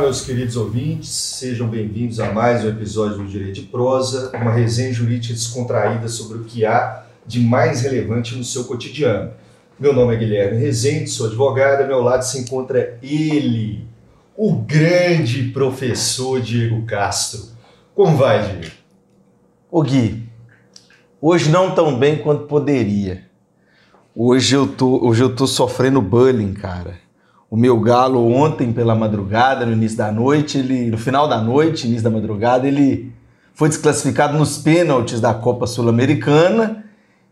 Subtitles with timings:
[0.00, 4.90] meus queridos ouvintes, sejam bem-vindos a mais um episódio do Direito de Prosa, uma resenha
[4.94, 9.30] jurídica descontraída sobre o que há de mais relevante no seu cotidiano.
[9.78, 13.86] Meu nome é Guilherme Rezende, sou advogado, ao meu lado se encontra ele,
[14.34, 17.50] o grande professor Diego Castro.
[17.94, 18.74] Como vai, Diego?
[19.70, 20.26] Ô Gui,
[21.20, 23.26] hoje não tão bem quanto poderia.
[24.16, 27.09] Hoje eu tô, hoje eu tô sofrendo bullying, cara
[27.50, 31.86] o meu galo ontem pela madrugada, no início da noite, ele, no final da noite,
[31.86, 33.12] início da madrugada, ele
[33.52, 36.84] foi desclassificado nos pênaltis da Copa Sul-Americana.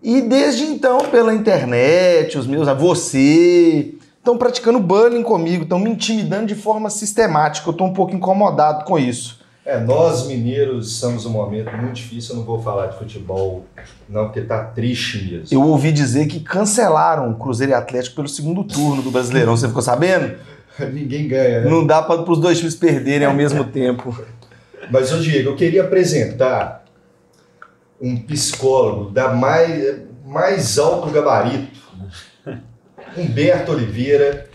[0.03, 6.47] E desde então, pela internet, os meus, você, estão praticando bullying comigo, estão me intimidando
[6.47, 7.69] de forma sistemática.
[7.69, 9.38] Eu estou um pouco incomodado com isso.
[9.69, 13.67] É, nós mineiros estamos num momento muito difícil, eu não vou falar de futebol
[14.09, 15.47] não, porque tá triste mesmo.
[15.51, 19.69] Eu ouvi dizer que cancelaram o Cruzeiro e Atlético pelo segundo turno do Brasileirão, você
[19.69, 20.39] ficou sabendo?
[20.91, 21.71] Ninguém ganha, né?
[21.71, 24.19] Não dá para os dois times perderem ao mesmo tempo.
[24.91, 26.87] Mas, ô Diego, eu queria apresentar
[28.01, 31.79] um psicólogo da mais, mais alto gabarito,
[33.15, 34.47] Humberto Oliveira,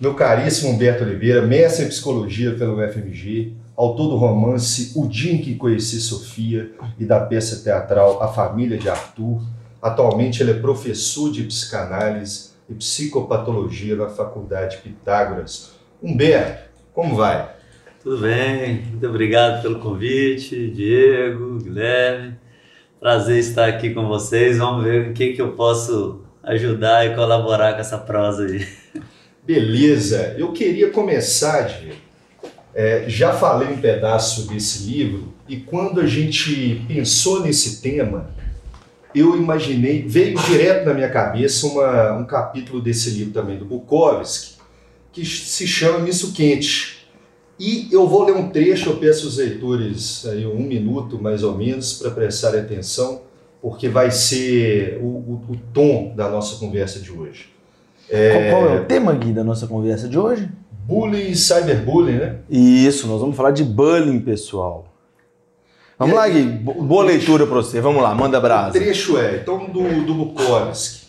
[0.00, 5.38] meu caríssimo Humberto Oliveira, mestre em psicologia pelo UFMG, autor do romance O Dia em
[5.38, 9.42] que Conheci Sofia e da peça teatral A Família de Arthur.
[9.82, 15.72] Atualmente ele é professor de psicanálise e psicopatologia na Faculdade Pitágoras.
[16.02, 17.54] Humberto, como vai?
[18.02, 22.36] Tudo bem, muito obrigado pelo convite, Diego, Guilherme.
[22.98, 24.58] Prazer estar aqui com vocês.
[24.58, 28.66] Vamos ver o que, que eu posso ajudar e colaborar com essa prosa aí.
[29.44, 31.96] Beleza, eu queria começar, Diego,
[32.76, 38.28] é, já falei um pedaço desse livro e quando a gente pensou nesse tema,
[39.14, 44.56] eu imaginei, veio direto na minha cabeça uma, um capítulo desse livro também, do Bukowski,
[45.10, 47.08] que se chama Misso Quente.
[47.58, 51.56] E eu vou ler um trecho, eu peço aos leitores aí um minuto mais ou
[51.56, 53.22] menos para prestar atenção,
[53.62, 57.48] porque vai ser o, o, o, tom da nossa conversa de hoje.
[58.10, 58.50] É...
[58.50, 60.50] Qual, qual é o tema, Gui, da nossa conversa de hoje?
[60.86, 62.38] Bullying e cyberbullying, né?
[62.48, 64.86] Isso, nós vamos falar de bullying, pessoal.
[65.98, 66.42] Vamos e lá, Gui.
[66.42, 67.80] Boa leitura para você.
[67.80, 68.78] Vamos lá, manda brasa.
[68.78, 71.06] O trecho é, então, do, do Bukowski.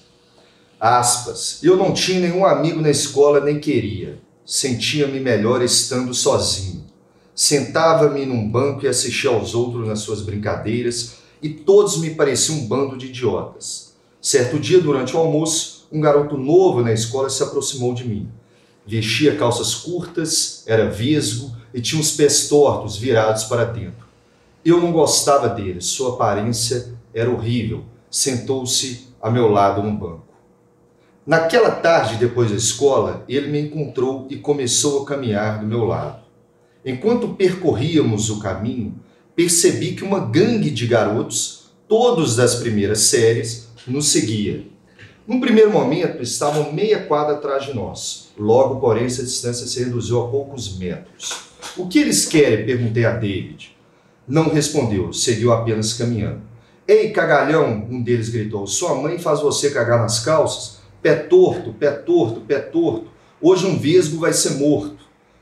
[0.80, 1.60] Aspas.
[1.64, 4.20] Eu não tinha nenhum amigo na escola, nem queria.
[4.46, 6.86] Sentia-me melhor estando sozinho.
[7.36, 12.68] Sentava-me num banco e assistia aos outros nas suas brincadeiras, e todos me pareciam um
[12.68, 13.94] bando de idiotas.
[14.20, 18.28] Certo dia, durante o almoço, um garoto novo na escola se aproximou de mim.
[18.88, 24.08] Vestia calças curtas, era vesgo e tinha os pés tortos virados para dentro.
[24.64, 27.84] Eu não gostava dele, sua aparência era horrível.
[28.10, 30.26] Sentou-se a meu lado no banco.
[31.26, 36.24] Naquela tarde, depois da escola, ele me encontrou e começou a caminhar do meu lado.
[36.86, 38.96] Enquanto percorríamos o caminho,
[39.36, 44.66] percebi que uma gangue de garotos, todos das primeiras séries, nos seguia.
[45.28, 48.30] Num primeiro momento, estavam meia quadra atrás de nós.
[48.40, 51.50] Logo, porém, essa distância se reduziu a poucos metros.
[51.76, 52.66] O que eles querem?
[52.66, 53.76] Perguntei a David.
[54.26, 56.42] Não respondeu, seguiu apenas caminhando.
[56.88, 57.86] Ei, cagalhão!
[57.92, 58.66] Um deles gritou.
[58.66, 60.80] Sua mãe faz você cagar nas calças?
[61.02, 63.08] Pé torto, pé torto, pé torto.
[63.42, 64.98] Hoje um vesgo vai ser morto.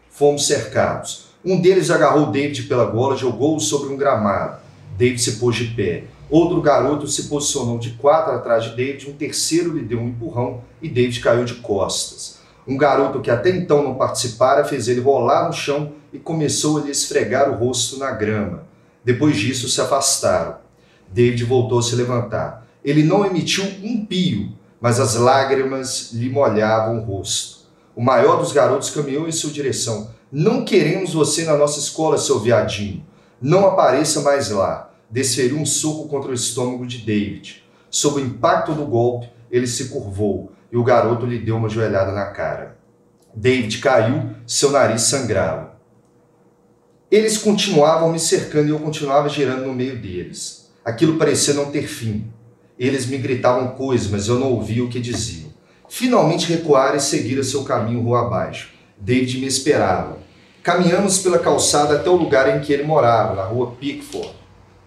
[0.10, 1.28] Fomos cercados.
[1.46, 4.62] Um deles agarrou David pela gola, jogou-o sobre um gramado.
[4.98, 6.06] David se pôs de pé.
[6.36, 10.64] Outro garoto se posicionou de quatro atrás de David, um terceiro lhe deu um empurrão
[10.82, 12.40] e David caiu de costas.
[12.68, 16.82] Um garoto que até então não participara fez ele rolar no chão e começou a
[16.82, 18.64] lhe esfregar o rosto na grama.
[19.02, 20.58] Depois disso, se afastaram.
[21.10, 22.68] David voltou a se levantar.
[22.84, 24.52] Ele não emitiu um pio,
[24.82, 27.60] mas as lágrimas lhe molhavam o rosto.
[27.96, 30.10] O maior dos garotos caminhou em sua direção.
[30.30, 33.06] Não queremos você na nossa escola, seu viadinho.
[33.42, 37.64] Não apareça mais lá desferiu um soco contra o estômago de David.
[37.90, 42.12] Sob o impacto do golpe, ele se curvou e o garoto lhe deu uma joelhada
[42.12, 42.78] na cara.
[43.34, 45.80] David caiu, seu nariz sangrava.
[47.10, 50.70] Eles continuavam me cercando e eu continuava girando no meio deles.
[50.84, 52.28] Aquilo parecia não ter fim.
[52.78, 55.50] Eles me gritavam coisas, mas eu não ouvia o que diziam.
[55.88, 58.74] Finalmente recuaram e seguiram seu caminho rua abaixo.
[58.98, 60.18] David me esperava.
[60.62, 64.44] Caminhamos pela calçada até o lugar em que ele morava, na rua Pickford.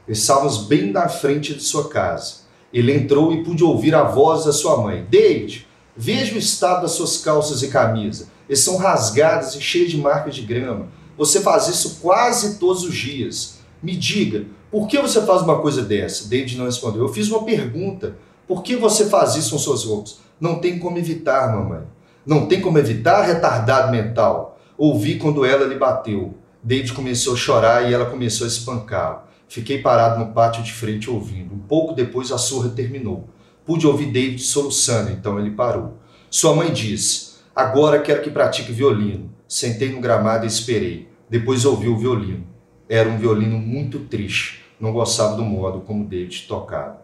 [0.08, 2.48] Estávamos bem na frente de sua casa.
[2.72, 5.06] Ele entrou e pude ouvir a voz da sua mãe.
[5.08, 5.66] David,
[5.96, 8.28] veja o estado das suas calças e camisa.
[8.48, 10.88] Eles são rasgadas e cheias de marcas de grama.
[11.16, 13.58] Você faz isso quase todos os dias.
[13.82, 16.28] Me diga, por que você faz uma coisa dessa?
[16.28, 17.02] David não respondeu.
[17.02, 18.16] Eu fiz uma pergunta.
[18.46, 20.18] Por que você faz isso com suas roupas?
[20.40, 21.82] Não tem como evitar, mamãe.
[22.24, 24.58] Não tem como evitar retardado mental.
[24.76, 26.34] Ouvi quando ela lhe bateu.
[26.62, 29.27] David começou a chorar e ela começou a espancá-lo.
[29.48, 31.54] Fiquei parado no pátio de frente ouvindo.
[31.54, 33.28] Um pouco depois a surra terminou.
[33.64, 35.98] Pude ouvir David soluçando, então ele parou.
[36.30, 39.30] Sua mãe disse: Agora quero que pratique violino.
[39.48, 41.08] Sentei no gramado e esperei.
[41.28, 42.46] Depois ouvi o violino.
[42.88, 44.64] Era um violino muito triste.
[44.78, 47.02] Não gostava do modo como David tocava.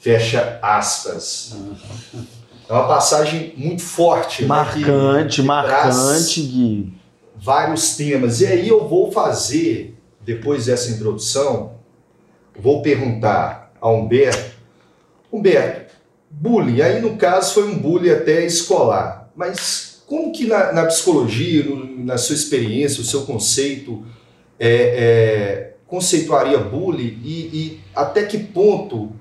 [0.00, 1.54] Fecha aspas.
[2.68, 4.44] É uma passagem muito forte.
[4.44, 6.92] Marcante, né, que, marcante, Gui.
[7.36, 8.40] Vários temas.
[8.40, 9.99] E aí eu vou fazer,
[10.34, 11.72] depois dessa introdução,
[12.56, 14.60] vou perguntar a Humberto.
[15.32, 15.92] Humberto,
[16.30, 21.64] bullying, aí no caso foi um bullying até escolar, mas como que na, na psicologia,
[21.64, 24.04] no, na sua experiência, o seu conceito,
[24.58, 29.12] é, é, conceituaria bullying e, e até que ponto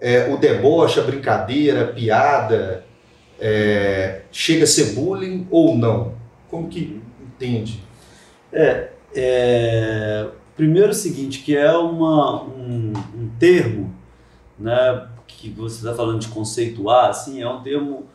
[0.00, 2.84] é, o deboche, a brincadeira, a piada,
[3.40, 6.14] é, chega a ser bullying ou não?
[6.48, 7.82] Como que entende?
[8.52, 13.94] É, é primeiro o seguinte, que é uma, um, um termo,
[14.58, 18.06] né, que você está falando de conceituar, assim, é um termo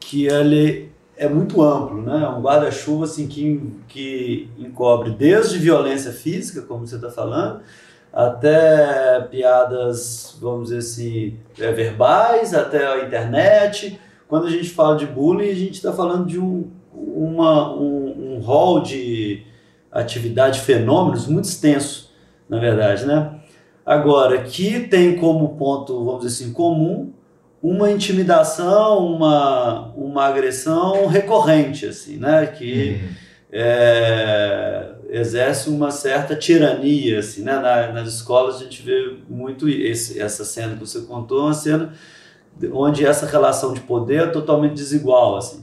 [0.00, 2.24] que ele é muito amplo, né?
[2.24, 7.60] É um guarda-chuva assim que, que encobre desde violência física, como você está falando,
[8.12, 13.98] até piadas, vamos dizer assim, é, verbais, até a internet.
[14.28, 18.40] Quando a gente fala de bullying, a gente está falando de um, uma, um, um
[18.40, 19.42] hall de
[20.00, 22.10] atividade, fenômenos muito extenso,
[22.48, 23.40] na verdade, né?
[23.86, 27.12] Agora, que tem como ponto, vamos dizer assim, comum,
[27.62, 32.46] uma intimidação, uma, uma agressão recorrente, assim, né?
[32.46, 33.00] Que...
[33.02, 33.24] Uhum.
[33.56, 37.54] É, exerce uma certa tirania, assim, né?
[37.54, 41.92] Na, nas escolas a gente vê muito esse, essa cena que você contou, uma cena
[42.72, 45.62] onde essa relação de poder é totalmente desigual, assim.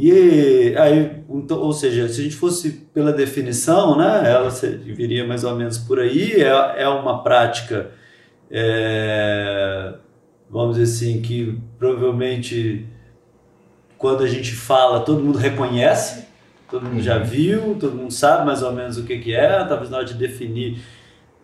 [0.00, 5.42] E aí, então, ou seja, se a gente fosse pela definição, né, ela viria mais
[5.42, 7.90] ou menos por aí, é, é uma prática,
[8.48, 9.94] é,
[10.48, 12.86] vamos dizer assim, que provavelmente
[13.98, 16.28] quando a gente fala, todo mundo reconhece,
[16.70, 17.24] todo mundo já uhum.
[17.24, 20.14] viu, todo mundo sabe mais ou menos o que, que é, talvez na hora de
[20.14, 20.78] definir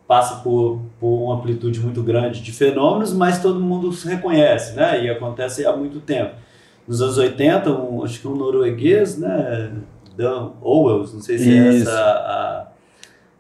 [0.07, 5.05] passa por, por uma amplitude muito grande de fenômenos, mas todo mundo se reconhece, né?
[5.05, 6.44] E acontece há muito tempo.
[6.87, 9.73] Nos anos 80, um, acho que um norueguês, né?
[10.17, 12.69] Dan Owens, não sei se é essa a,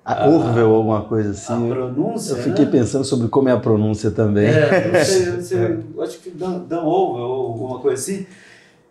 [0.04, 1.70] a, a Orwell ou alguma coisa assim.
[1.70, 2.32] A pronúncia.
[2.32, 2.70] Eu fiquei né?
[2.70, 4.46] pensando sobre como é a pronúncia também.
[4.46, 8.26] É, não sei, não sei acho que Dan, Dan ou alguma coisa assim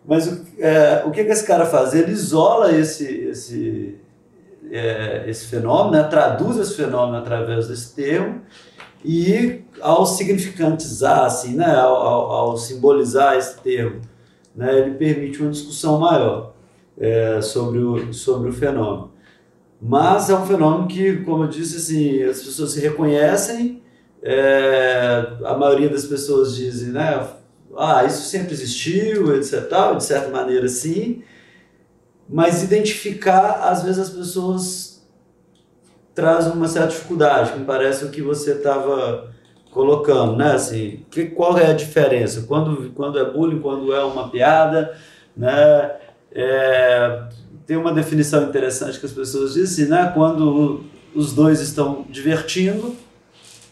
[0.06, 1.94] mas o, é, o que, que esse cara faz?
[1.94, 3.98] Ele isola esse, esse,
[4.70, 6.08] é, esse fenômeno, né?
[6.08, 8.42] traduz esse fenômeno através desse termo
[9.02, 11.74] e ao significantizar, assim, né?
[11.74, 14.02] ao, ao, ao simbolizar esse termo,
[14.54, 14.78] né?
[14.78, 16.54] ele permite uma discussão maior
[16.98, 19.12] é, sobre, o, sobre o fenômeno.
[19.80, 23.82] Mas é um fenômeno que, como eu disse, assim, as pessoas se reconhecem,
[24.22, 27.28] é, a maioria das pessoas dizem, né?
[27.76, 29.68] ah, isso sempre existiu, etc.
[29.68, 31.22] Tal, de certa maneira, sim.
[32.28, 35.04] Mas identificar, às vezes, as pessoas
[36.14, 39.34] traz uma certa dificuldade, que me parece o que você estava
[39.74, 40.52] colocando, né?
[40.52, 42.44] Assim, que, qual é a diferença?
[42.46, 44.96] Quando, quando é bullying, quando é uma piada,
[45.36, 45.90] né?
[46.32, 47.22] É,
[47.66, 50.12] tem uma definição interessante que as pessoas dizem, né?
[50.14, 52.94] Quando os dois estão divertindo,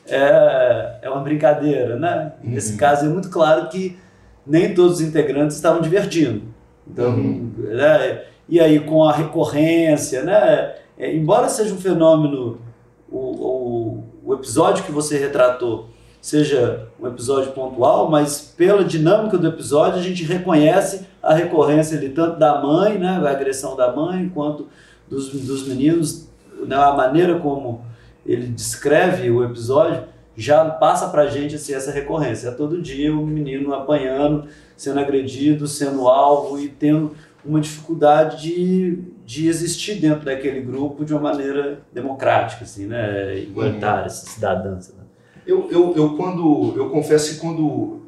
[0.06, 2.32] é, é uma brincadeira, né?
[2.42, 2.50] Uhum.
[2.50, 3.96] Nesse caso é muito claro que
[4.44, 6.42] nem todos os integrantes estavam divertindo.
[6.84, 7.52] Então, uhum.
[7.58, 8.24] né?
[8.48, 10.74] e aí com a recorrência, né?
[10.98, 12.60] É, embora seja um fenômeno,
[13.08, 15.91] o, o, o episódio que você retratou
[16.22, 22.10] seja um episódio pontual, mas pela dinâmica do episódio a gente reconhece a recorrência ali,
[22.10, 24.68] tanto da mãe, né, a agressão da mãe, quanto
[25.10, 26.28] dos, dos meninos,
[26.64, 27.84] né, a maneira como
[28.24, 30.04] ele descreve o episódio,
[30.36, 32.48] já passa para a gente assim, essa recorrência.
[32.48, 38.40] É todo dia o um menino apanhando, sendo agredido, sendo alvo e tendo uma dificuldade
[38.40, 43.36] de, de existir dentro daquele grupo de uma maneira democrática, assim, né?
[43.38, 44.08] igualitária, uhum.
[44.08, 44.70] cidadã.
[44.76, 45.01] Né?
[45.46, 48.02] Eu, eu, eu, quando, eu confesso que quando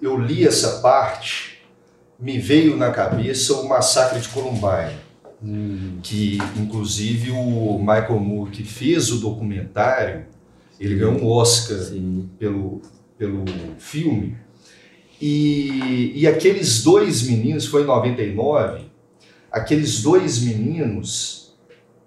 [0.00, 1.62] eu li essa parte,
[2.18, 5.10] me veio na cabeça o massacre de Columbine
[5.42, 6.00] Hum.
[6.02, 10.26] Que, inclusive, o Michael Moore, que fez o documentário,
[10.78, 11.78] ele ganhou um Oscar
[12.38, 12.82] pelo,
[13.16, 13.44] pelo
[13.78, 14.36] filme.
[15.20, 18.84] E, e aqueles dois meninos, foi em 99,
[19.50, 21.54] aqueles dois meninos,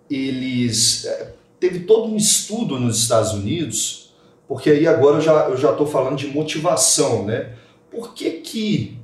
[0.10, 1.06] eles.
[1.06, 4.13] Eh, teve todo um estudo nos Estados Unidos,
[4.48, 5.18] porque aí agora
[5.50, 7.54] eu já estou falando de motivação, né?
[7.90, 9.00] Por que, que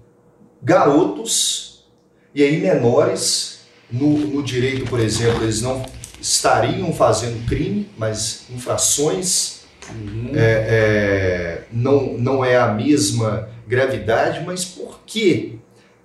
[0.62, 1.86] garotos,
[2.34, 5.84] e aí menores, no, no direito, por exemplo, eles não
[6.19, 9.60] estariam fazendo crime, mas infrações
[9.91, 10.31] Uhum.
[10.36, 15.60] é, é, não, não é a mesma gravidade, mas por que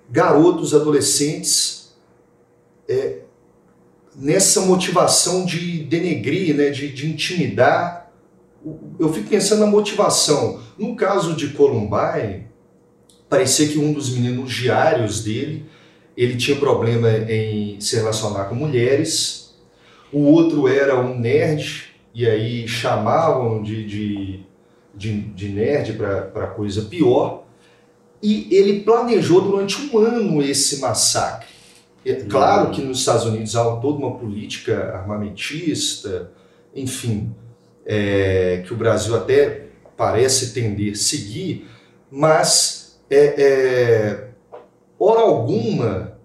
[0.09, 1.93] garotos, adolescentes,
[2.87, 3.19] é,
[4.15, 8.04] nessa motivação de denegrir, né, de, de intimidar,
[8.99, 10.59] eu fico pensando na motivação.
[10.77, 12.47] No caso de Columbine,
[13.29, 15.65] parecia que um dos meninos diários dele,
[16.17, 19.55] ele tinha problema em se relacionar com mulheres,
[20.11, 24.39] o outro era um nerd, e aí chamavam de, de,
[24.95, 27.43] de, de nerd para coisa pior,
[28.23, 31.53] e ele planejou durante um ano esse massacre.
[32.05, 36.31] É claro que nos Estados Unidos há toda uma política armamentista,
[36.73, 37.33] enfim,
[37.85, 39.65] é, que o Brasil até
[39.95, 41.67] parece tender seguir,
[42.09, 44.27] mas, é, é,
[44.99, 46.17] hora alguma,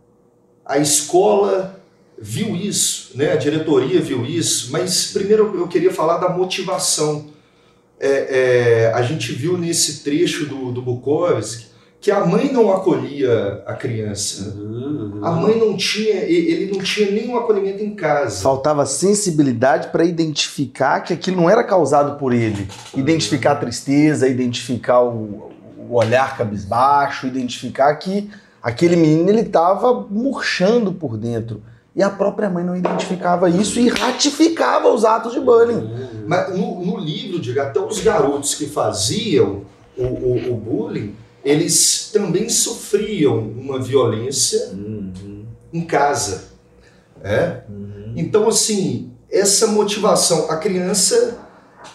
[0.65, 1.81] a escola
[2.19, 3.33] viu isso, né?
[3.33, 7.31] a diretoria viu isso, mas primeiro eu queria falar da motivação.
[7.99, 8.09] É,
[8.89, 11.70] é, a gente viu nesse trecho do, do Bukowski
[12.01, 14.55] que a mãe não acolhia a criança.
[14.57, 15.21] Uhum.
[15.23, 18.43] A mãe não tinha, ele não tinha nenhum acolhimento em casa.
[18.43, 22.67] Faltava sensibilidade para identificar que aquilo não era causado por ele.
[22.97, 28.31] Identificar a tristeza, identificar o, o olhar cabisbaixo, identificar que
[28.63, 31.63] aquele menino ele estava murchando por dentro.
[31.95, 35.91] E a própria mãe não identificava isso e ratificava os atos de bullying.
[36.27, 39.65] Mas no, no livro, diga, até os garotos que faziam
[39.99, 45.45] o, o, o bullying, eles também sofriam uma violência Uhum.
[45.73, 46.51] em casa.
[47.23, 47.61] É?
[47.69, 48.13] Uhum.
[48.17, 51.39] Então, assim, essa motivação, a criança,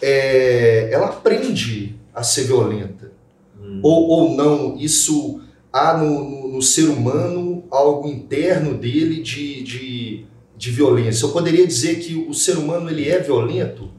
[0.01, 3.11] é, ela aprende a ser violenta.
[3.59, 3.79] Uhum.
[3.83, 10.25] Ou, ou não, isso há no, no, no ser humano algo interno dele de, de,
[10.55, 11.25] de violência.
[11.25, 13.89] Eu poderia dizer que o ser humano ele é violento?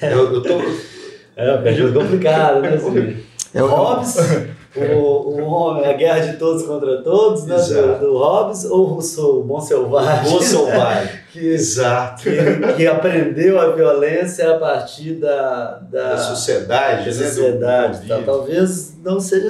[0.00, 0.54] Eu, eu tô,
[1.36, 2.76] É uma pergunta complicada, né?
[3.54, 4.14] É o- Hobbes,
[4.74, 7.56] o, o homem, a guerra de todos contra todos, né?
[7.56, 11.20] Do, do Hobbes, ou Rousseau, o bom selvagem, Vou selvagem.
[11.30, 12.22] que, Exato.
[12.22, 17.26] que, que aprendeu a violência a partir da, da, Da sociedade, da né?
[17.28, 18.00] sociedade.
[18.00, 18.22] do tá?
[18.24, 19.48] Talvez não seja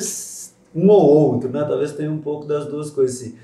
[0.75, 1.64] um ou outro, né?
[1.69, 3.21] Talvez tenha um pouco das duas coisas.
[3.21, 3.37] Assim.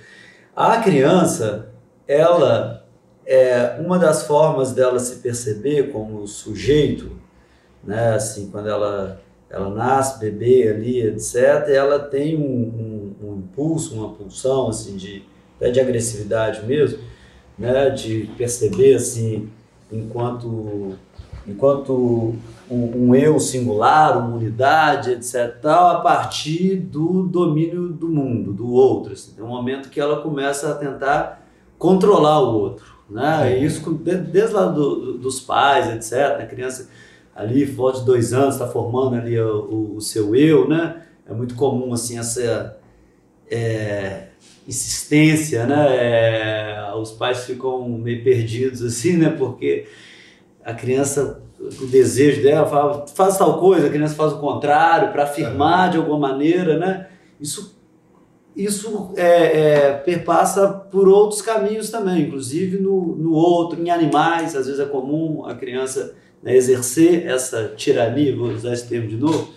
[0.56, 1.68] A criança,
[2.08, 2.84] ela
[3.24, 7.12] é uma das formas dela se perceber como sujeito,
[7.84, 8.14] né?
[8.14, 9.20] Assim, quando ela
[9.50, 11.68] ela nasce bebê ali, etc.
[11.68, 15.22] Ela tem um, um, um impulso, uma pulsão assim de
[15.56, 16.98] até de agressividade mesmo,
[17.58, 17.90] né?
[17.90, 19.48] De perceber assim
[19.90, 20.94] enquanto
[21.46, 22.34] enquanto
[22.70, 25.56] um, um eu singular, uma unidade, etc.
[25.62, 29.14] Tal, a partir do domínio do mundo, do outro.
[29.14, 29.32] Assim.
[29.32, 31.42] Tem um momento que ela começa a tentar
[31.78, 32.98] controlar o outro.
[33.08, 33.58] Né?
[33.58, 36.42] E isso desde lá do- dos pais, etc.
[36.42, 36.90] A criança
[37.38, 41.02] ali, forte de dois anos, está formando ali o, o- o seu eu, né?
[41.28, 42.76] É muito comum assim essa
[43.50, 44.24] é,
[44.66, 45.86] insistência, né?
[45.96, 49.30] É, os pais ficam meio perdidos assim, né?
[49.30, 49.86] Porque
[50.64, 51.40] a criança,
[51.80, 55.96] o desejo dela, fala, faz tal coisa, a criança faz o contrário para afirmar de
[55.96, 57.06] alguma maneira, né?
[57.40, 57.78] Isso,
[58.56, 64.66] isso é, é, perpassa por outros caminhos também, inclusive no, no outro, em animais, às
[64.66, 69.52] vezes é comum a criança né, exercer essa tirania, vou usar esse termo de novo,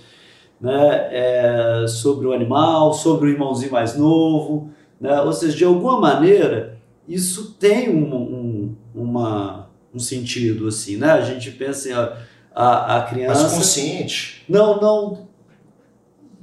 [0.60, 5.20] né, é, sobre o animal, sobre o irmãozinho mais novo, né?
[5.22, 11.12] ou seja, de alguma maneira isso tem um, um, uma, um sentido assim, né?
[11.12, 12.18] A gente pensa em a,
[12.54, 14.44] a, a Mas criança consciente.
[14.48, 15.28] não, não,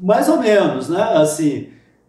[0.01, 1.03] mais ou menos, né?
[1.03, 1.69] Assim,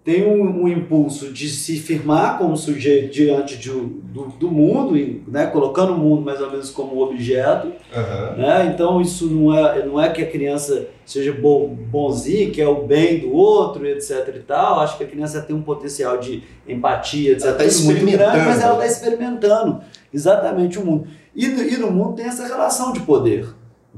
[0.10, 5.24] tem um, um impulso de se firmar como sujeito diante de, do, do mundo, e,
[5.28, 5.46] né?
[5.46, 8.36] colocando o mundo mais ou menos como objeto, Aham.
[8.36, 8.72] né?
[8.74, 12.88] Então isso não é, não é que a criança seja bo, bonzinha, que é o
[12.88, 14.80] bem do outro, etc e tal.
[14.80, 17.46] Acho que a criança tem um potencial de empatia, etc.
[17.46, 18.88] Ela tá muito grande, experimentando, mas ela está né?
[18.88, 21.08] experimentando exatamente o mundo.
[21.36, 23.46] E, e no mundo tem essa relação de poder.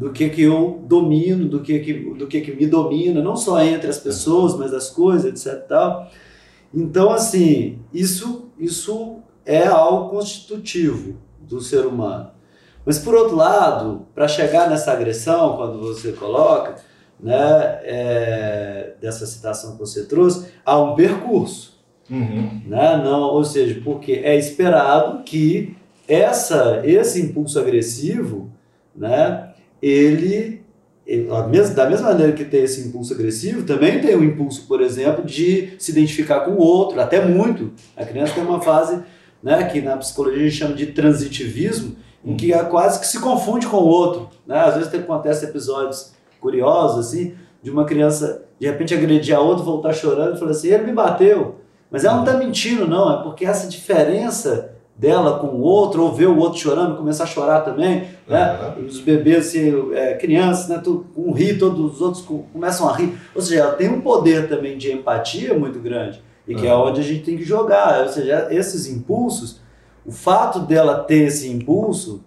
[0.01, 3.62] Do que, que eu domino, do que, que, do que, que me domina, não só
[3.62, 5.62] entre as pessoas, mas as coisas, etc.
[5.67, 6.10] Tal.
[6.74, 12.31] Então, assim, isso, isso é algo constitutivo do ser humano.
[12.84, 16.77] Mas, por outro lado, para chegar nessa agressão, quando você coloca,
[17.20, 21.79] né, é, dessa citação que você trouxe, há um percurso.
[22.10, 22.62] Uhum.
[22.65, 22.98] Né?
[23.03, 25.75] Não, ou seja, porque é esperado que
[26.08, 28.50] essa, esse impulso agressivo,
[28.96, 29.50] né,
[29.82, 30.62] ele,
[31.06, 31.28] ele-
[31.74, 35.74] da mesma maneira que tem esse impulso agressivo, também tem o impulso, por exemplo, de
[35.80, 37.72] se identificar com o outro, até muito.
[37.98, 39.00] A criança tem uma fase
[39.42, 43.20] né, que na psicologia a gente chama de transitivismo, em que é quase que se
[43.20, 44.30] confunde com o outro.
[44.46, 44.56] Né?
[44.60, 47.34] Às vezes acontece episódios curiosos, assim,
[47.64, 50.94] de uma criança de repente agredir a outra, voltar chorando e falar assim, ele me
[50.94, 51.56] bateu.
[51.90, 56.13] Mas ela não está mentindo, não, é porque essa diferença dela com o outro, ou
[56.13, 58.75] ver o outro chorando, começar a chorar também, né?
[58.88, 60.77] Os bebês, assim, é, crianças, né?
[60.77, 63.17] Tu, um ri, todos os outros começam a rir.
[63.34, 66.72] Ou seja, ela tem um poder também de empatia muito grande, e que uhum.
[66.72, 68.03] é onde a gente tem que jogar.
[68.03, 69.60] Ou seja, esses impulsos,
[70.05, 72.24] o fato dela ter esse impulso,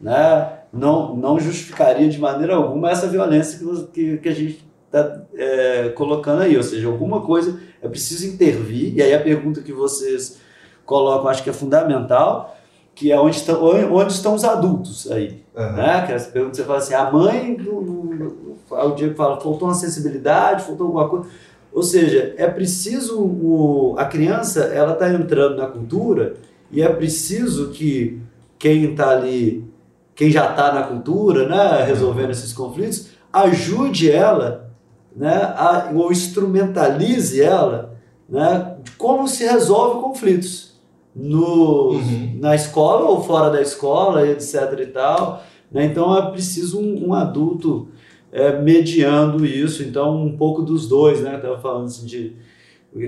[0.00, 0.60] né?
[0.72, 5.90] Não, não justificaria de maneira alguma essa violência que, que, que a gente está é,
[5.90, 6.56] colocando aí.
[6.56, 10.42] Ou seja, alguma coisa é preciso intervir, e aí a pergunta que vocês
[10.84, 12.56] colocam, acho que é fundamental,
[12.94, 13.62] que é onde estão,
[13.92, 15.42] onde estão os adultos aí.
[15.56, 15.72] Uhum.
[15.72, 16.06] Né?
[16.06, 19.74] Que essa pergunta você fala assim, a mãe do, do, o Diego fala, faltou uma
[19.74, 21.26] sensibilidade, faltou alguma coisa.
[21.72, 26.34] Ou seja, é preciso o, a criança ela está entrando na cultura
[26.70, 28.20] e é preciso que
[28.58, 29.68] quem está ali,
[30.14, 34.70] quem já está na cultura, né, resolvendo esses conflitos, ajude ela,
[35.14, 37.96] né, a, ou instrumentalize ela,
[38.28, 40.73] né, de como se resolve conflitos
[41.14, 42.38] no, uhum.
[42.40, 44.78] na escola ou fora da escola, etc.
[44.80, 45.42] e tal.
[45.70, 45.86] Né?
[45.86, 47.88] Então é preciso um, um adulto
[48.32, 49.82] é, mediando isso.
[49.82, 51.36] Então, um pouco dos dois, né?
[51.36, 52.36] Estava falando assim de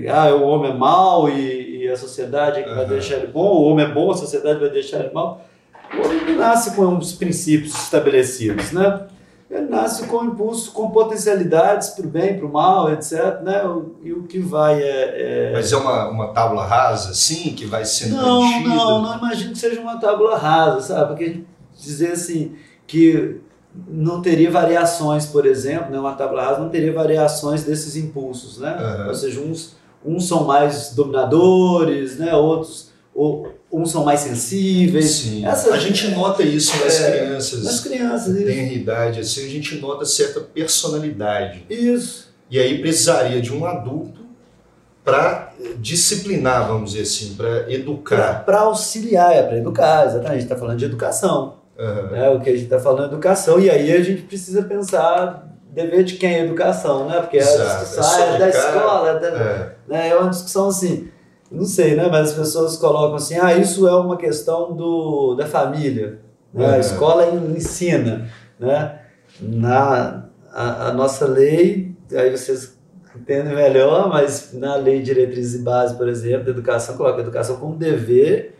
[0.09, 2.75] ah, o homem é mau e, e a sociedade é que uhum.
[2.75, 5.45] vai deixar ele bom, o homem é bom, a sociedade vai deixar ele mal.
[5.93, 9.07] O homem nasce com uns princípios estabelecidos, né?
[9.49, 13.41] Ele nasce com impulsos, com potencialidades para o bem, para o mal, etc.
[13.41, 13.61] Né?
[14.03, 15.53] E o que vai é, é...
[15.53, 18.75] Mas é uma, uma tábula rasa, sim, que vai sendo Não, preenchida?
[18.75, 21.07] não, não imagino que seja uma tábula rasa, sabe?
[21.07, 21.43] Porque
[21.77, 23.39] dizer assim que
[23.87, 25.99] não teria variações, por exemplo, né?
[25.99, 28.75] uma tábula rasa não teria variações desses impulsos, né?
[28.75, 29.07] Uhum.
[29.07, 32.35] Ou seja, uns, uns são mais dominadores, né?
[32.35, 35.11] outros ou uns são mais sensíveis.
[35.11, 35.45] Sim.
[35.45, 37.63] Essa, a gente nota isso nas é, crianças.
[37.63, 38.45] Nas crianças, isso.
[38.45, 41.65] Tem idade assim, a gente nota certa personalidade.
[41.69, 42.33] Isso.
[42.49, 44.21] E aí precisaria de um adulto
[45.03, 48.45] para disciplinar, vamos dizer assim, para educar.
[48.45, 50.29] Para auxiliar, é para educar, exatamente.
[50.29, 51.57] A gente está falando de educação.
[51.77, 52.07] Uhum.
[52.11, 52.29] Né?
[52.29, 53.59] O que a gente está falando é educação.
[53.59, 57.19] E aí a gente precisa pensar dever de quem é educação, né?
[57.19, 57.61] Porque Exato.
[57.61, 59.75] a discussão é, é da escola, é, da, é.
[59.87, 60.09] Né?
[60.09, 61.09] é uma discussão assim
[61.51, 62.07] não sei, né?
[62.09, 66.19] Mas as pessoas colocam assim, ah, isso é uma questão do, da família.
[66.53, 66.65] Né?
[66.65, 66.75] É.
[66.75, 68.29] A escola ensina,
[68.59, 68.99] né?
[69.39, 72.75] Na a, a, nossa lei, aí vocês
[73.15, 77.21] entendem melhor, mas na lei de diretrizes e base, por exemplo, da educação, coloca a
[77.21, 78.55] educação como dever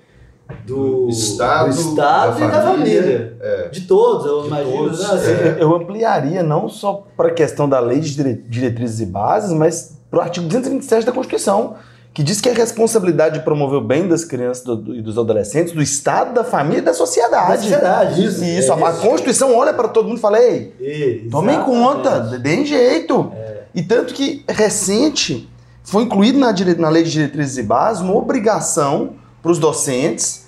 [0.65, 3.37] do, do Estado, do estado da e da família.
[3.41, 3.69] É.
[3.69, 4.77] De todos, eu de imagino.
[4.77, 5.15] Todos, né?
[5.15, 5.57] assim, é.
[5.59, 10.19] Eu ampliaria não só para a questão da lei de diretrizes e bases, mas para
[10.19, 11.75] o artigo 227 da Constituição
[12.17, 15.83] que diz que é responsabilidade de promover o bem das crianças e dos adolescentes, do
[15.83, 17.49] Estado, da família e da sociedade.
[17.49, 18.43] Da sociedade, isso.
[18.43, 19.01] E isso, é a, isso.
[19.01, 23.31] Constituição olha para todo mundo e fala, ei, tomem conta, deem jeito.
[23.35, 23.65] É.
[23.75, 25.47] E tanto que recente
[25.83, 30.47] foi incluído na, na Lei de Diretrizes e Bases uma obrigação para os docentes,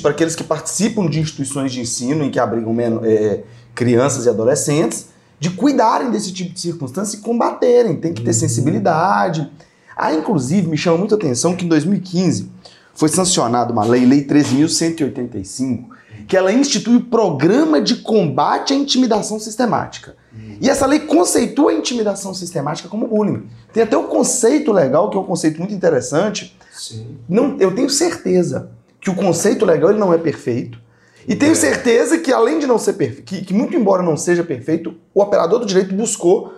[0.00, 3.42] para aqueles que participam de instituições de ensino em que abrigam é,
[3.74, 7.94] crianças e adolescentes, de cuidarem desse tipo de circunstância e combaterem.
[7.94, 8.38] Tem que ter uhum.
[8.38, 9.50] sensibilidade.
[9.96, 12.50] Ah, inclusive, me chama muita atenção que em 2015
[12.94, 15.86] foi sancionada uma lei, Lei 13.185,
[16.28, 20.16] que ela institui o Programa de Combate à Intimidação Sistemática.
[20.60, 23.46] E essa lei conceitua a intimidação sistemática como bullying.
[23.72, 26.56] Tem até o um conceito legal, que é um conceito muito interessante.
[26.72, 27.18] Sim.
[27.28, 30.78] Não, eu tenho certeza que o conceito legal ele não é perfeito.
[31.26, 31.56] E tenho é.
[31.56, 35.22] certeza que, além de não ser perfeito, que, que muito embora não seja perfeito, o
[35.22, 36.52] operador do direito buscou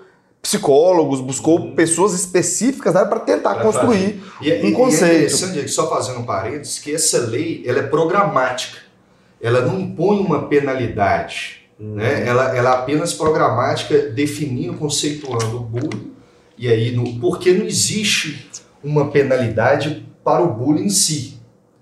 [0.46, 1.74] psicólogos, buscou uhum.
[1.74, 5.02] pessoas específicas né, para tentar pra construir e, é, um conceito.
[5.02, 8.78] E é interessante, só fazendo um parênteses, que essa lei ela é programática.
[9.40, 11.68] Ela não impõe uma penalidade.
[11.80, 11.96] Uhum.
[11.96, 12.24] Né?
[12.24, 16.12] Ela, ela é apenas programática, definindo, conceituando o bullying.
[16.56, 18.48] E aí, no, porque não existe
[18.84, 21.40] uma penalidade para o bullying em si,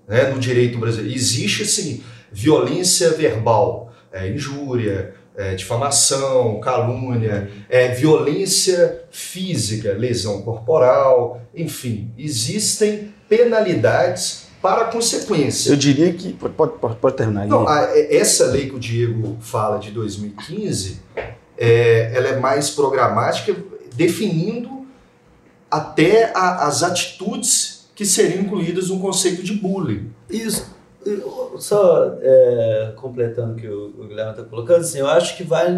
[0.08, 1.14] né, no direito brasileiro.
[1.14, 12.12] Existe, assim, violência verbal, é, injúria, é, difamação, calúnia, é, violência física, lesão corporal, enfim,
[12.16, 15.70] existem penalidades para consequência.
[15.70, 16.32] Eu diria que.
[16.32, 17.46] Pode, pode, pode terminar.
[17.46, 21.00] Não, a, é, essa lei que o Diego fala de 2015,
[21.58, 23.54] é, ela é mais programática,
[23.94, 24.86] definindo
[25.70, 30.10] até a, as atitudes que seriam incluídas no conceito de bullying.
[30.30, 30.72] Isso.
[31.64, 35.70] Só é, completando o que o, o Guilherme está colocando, assim, eu acho que vai,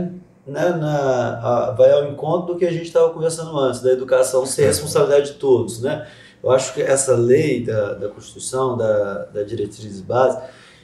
[0.44, 4.44] né, na, a, vai ao encontro do que a gente estava conversando antes, da educação
[4.44, 5.81] ser responsabilidade de todos.
[5.81, 6.05] Né?
[6.42, 10.42] Eu acho que essa lei da, da Constituição, da, da diretriz base,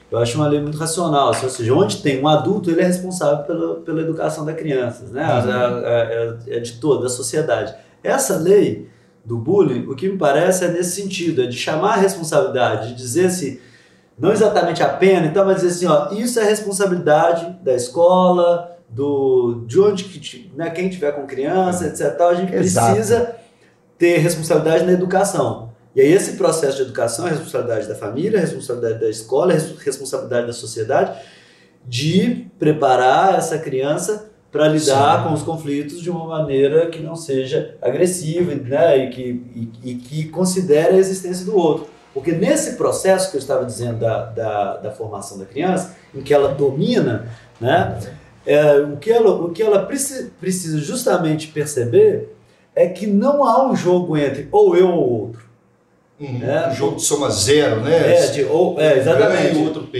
[0.08, 1.30] eu acho uma lei muito racional.
[1.30, 5.10] Assim, ou seja, onde tem um adulto, ele é responsável pela, pela educação das crianças,
[5.10, 5.24] né?
[5.24, 5.84] Uhum.
[5.84, 7.74] É, é, é de toda a sociedade.
[8.04, 8.88] Essa lei
[9.24, 12.94] do bullying, o que me parece é nesse sentido, é de chamar a responsabilidade, de
[12.94, 13.71] dizer se
[14.18, 19.64] não exatamente a pena, então, mas dizer assim, ó, isso é responsabilidade da escola, do,
[19.66, 22.20] de onde que, né, quem tiver com criança, etc.
[22.20, 22.94] A gente Exato.
[22.94, 23.36] precisa
[23.96, 25.72] ter responsabilidade na educação.
[25.94, 29.58] E aí esse processo de educação é responsabilidade da família, é responsabilidade da escola, é
[29.84, 31.18] responsabilidade da sociedade
[31.86, 35.28] de preparar essa criança para lidar Sim.
[35.28, 39.22] com os conflitos de uma maneira que não seja agressiva né, e, que,
[39.54, 41.86] e, e, que considere a existência do outro.
[42.12, 46.32] Porque nesse processo que eu estava dizendo da, da, da formação da criança, em que
[46.32, 47.28] ela domina,
[47.60, 47.98] né,
[48.44, 52.34] é, o que ela, o que ela precisa justamente perceber
[52.74, 55.42] é que não há um jogo entre ou eu ou outro.
[56.20, 56.38] Uhum.
[56.38, 56.68] Né?
[56.68, 58.16] Um jogo de soma zero, né?
[58.16, 59.56] É, de, ou, é exatamente.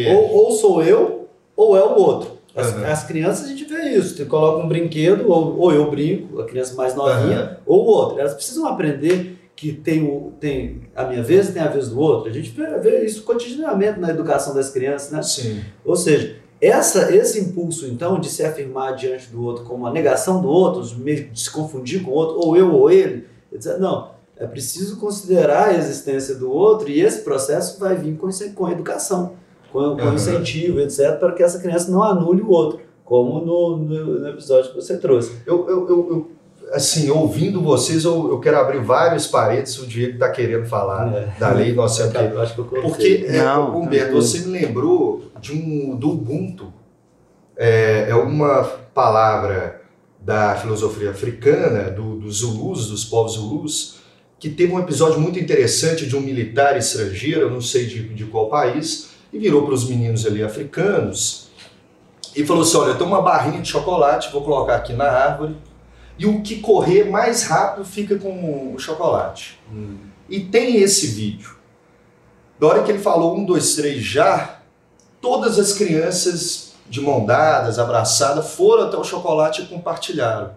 [0.09, 2.31] Ou, ou sou eu ou é o outro.
[2.55, 2.85] As, uhum.
[2.85, 4.17] as, crianças a gente vê isso.
[4.17, 7.75] Você coloca um brinquedo, ou, ou eu brinco, a criança mais novinha, uhum.
[7.75, 8.21] ou o outro.
[8.21, 12.01] Elas precisam aprender que tem, o, tem a minha vez e tem a vez do
[12.01, 12.29] outro.
[12.29, 15.23] A gente vê, isso cotidianamente na educação das crianças, né?
[15.23, 15.61] Sim.
[15.85, 20.43] Ou seja, essa, esse impulso, então, de se afirmar diante do outro como uma negação
[20.43, 23.25] do outro, de se confundir com o outro, ou eu ou ele,
[23.79, 28.67] não, é preciso considerar a existência do outro e esse processo vai vir com, com
[28.67, 29.35] a educação
[29.73, 30.15] com, com uhum.
[30.15, 34.71] incentivo, etc., para que essa criança não anule o outro, como no, no, no episódio
[34.71, 35.37] que você trouxe.
[35.47, 36.31] Eu, eu, eu, eu
[36.73, 41.35] assim, ouvindo vocês, eu, eu quero abrir vários parênteses, o Diego está querendo falar é.
[41.39, 45.31] da lei nossa eu, eu acho que eu Porque, é, não, Humberto, você me lembrou
[45.41, 46.73] de um, do Ubuntu,
[47.57, 49.83] é, é uma palavra
[50.21, 53.97] da filosofia africana, do, dos Zulus, dos povos Zulus,
[54.39, 58.25] que teve um episódio muito interessante de um militar estrangeiro, eu não sei de, de
[58.25, 61.51] qual país, e virou para os meninos ali africanos
[62.35, 65.57] e falou assim: Olha, eu tenho uma barrinha de chocolate, vou colocar aqui na árvore,
[66.19, 69.59] e o que correr mais rápido fica com o chocolate.
[69.73, 69.97] Hum.
[70.29, 71.57] E tem esse vídeo.
[72.59, 74.61] Da hora que ele falou um, dois, três já,
[75.21, 80.51] todas as crianças de mão dadas, abraçadas, foram até o chocolate e compartilharam.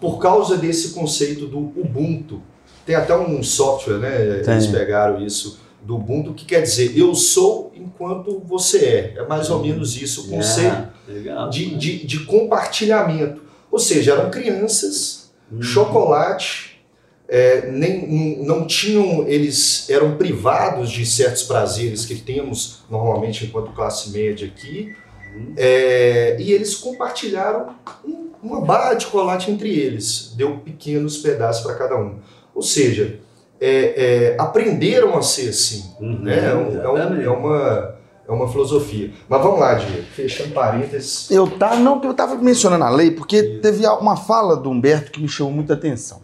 [0.00, 2.42] Por causa desse conceito do Ubuntu.
[2.86, 4.40] Tem até um software, né?
[4.44, 4.54] Tem.
[4.54, 9.14] Eles pegaram isso do Ubuntu, que quer dizer eu sou enquanto você é.
[9.18, 13.42] É mais ou menos isso o conceito legal, de, de, de, compartilhamento.
[13.70, 15.62] Ou seja, eram crianças, uhum.
[15.62, 16.82] chocolate,
[17.28, 24.10] é, nem, não tinham, eles eram privados de certos prazeres que temos normalmente enquanto classe
[24.10, 24.96] média aqui,
[25.34, 25.54] uhum.
[25.56, 31.74] é, e eles compartilharam um, uma barra de chocolate entre eles, deu pequenos pedaços para
[31.74, 32.18] cada um.
[32.54, 33.20] Ou seja,
[33.60, 35.94] é, é, aprenderam a ser assim.
[36.00, 36.50] Uhum, né?
[36.50, 37.97] É, um, é, um, é, uma,
[38.28, 39.10] é uma filosofia.
[39.26, 41.30] Mas vamos lá, Diego, fechando parênteses.
[41.30, 43.60] Eu tá, não, eu estava mencionando a lei porque Isso.
[43.62, 46.20] teve uma fala do Humberto que me chamou muita atenção.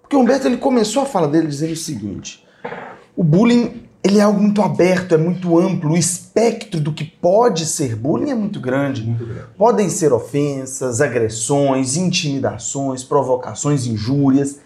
[0.00, 2.42] Porque o Humberto ele começou a fala dele dizendo o seguinte:
[3.14, 7.66] o bullying ele é algo muito aberto, é muito amplo, o espectro do que pode
[7.66, 9.02] ser bullying é muito grande.
[9.02, 9.46] Muito grande.
[9.56, 14.60] Podem ser ofensas, agressões, intimidações, provocações, injúrias.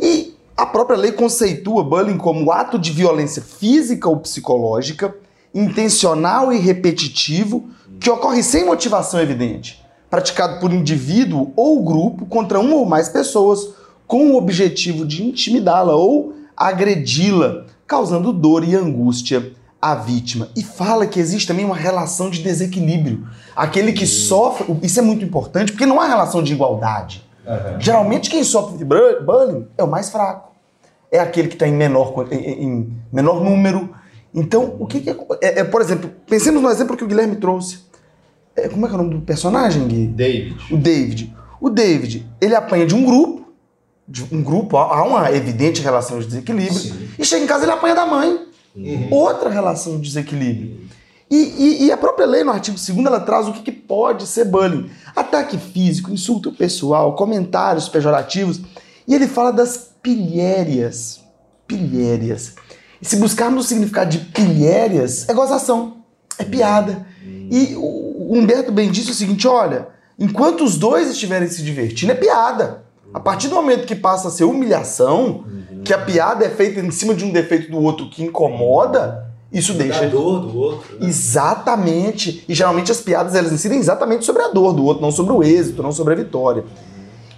[0.00, 5.14] E a própria lei conceitua bullying como ato de violência física ou psicológica,
[5.54, 7.68] intencional e repetitivo,
[8.00, 13.68] que ocorre sem motivação evidente, praticado por indivíduo ou grupo contra uma ou mais pessoas,
[14.06, 20.48] com o objetivo de intimidá-la ou agredi-la, causando dor e angústia à vítima.
[20.56, 23.26] E fala que existe também uma relação de desequilíbrio.
[23.54, 27.22] Aquele que sofre, isso é muito importante, porque não há relação de igualdade.
[27.46, 27.80] Uhum.
[27.80, 30.52] Geralmente quem sofre de bullying é o mais fraco.
[31.12, 33.90] É aquele que está em menor, em, em, menor número.
[34.34, 37.36] Então, o que, que é, é, é, Por exemplo, pensemos no exemplo que o Guilherme
[37.36, 37.78] trouxe.
[38.56, 40.06] É, como é que é o nome do personagem, Gui?
[40.08, 40.56] David.
[40.72, 41.36] O David.
[41.60, 43.52] O David, ele apanha de um grupo,
[44.06, 47.08] de um grupo, há uma evidente relação de desequilíbrio, Sim.
[47.18, 48.46] e chega em casa ele apanha da mãe.
[48.76, 49.08] Uhum.
[49.10, 50.84] Outra relação de desequilíbrio.
[51.30, 54.26] E, e, e, a própria lei, no artigo 2 ela traz o que, que, pode
[54.26, 54.90] ser bullying.
[55.16, 58.60] Ataque físico, insulto pessoal, comentários pejorativos.
[59.06, 61.20] E ele fala das pilhérias.
[61.66, 62.54] Pilhérias.
[63.04, 65.98] E se buscarmos o significado de pilhérias, é gozação,
[66.38, 67.06] é piada.
[67.22, 69.88] E o Humberto bem disse o seguinte: olha,
[70.18, 72.82] enquanto os dois estiverem se divertindo, é piada.
[73.12, 75.44] A partir do momento que passa a ser humilhação,
[75.84, 79.74] que a piada é feita em cima de um defeito do outro que incomoda, isso
[79.74, 80.06] deixa.
[80.06, 80.98] A dor do outro.
[80.98, 81.06] Né?
[81.06, 82.42] Exatamente.
[82.48, 85.42] E geralmente as piadas elas incidem exatamente sobre a dor do outro, não sobre o
[85.42, 86.64] êxito, não sobre a vitória.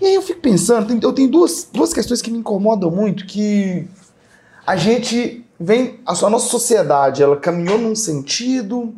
[0.01, 3.89] E aí eu fico pensando, eu tenho duas, duas questões que me incomodam muito, que
[4.65, 8.95] a gente vem, a a nossa sociedade, ela caminhou num sentido,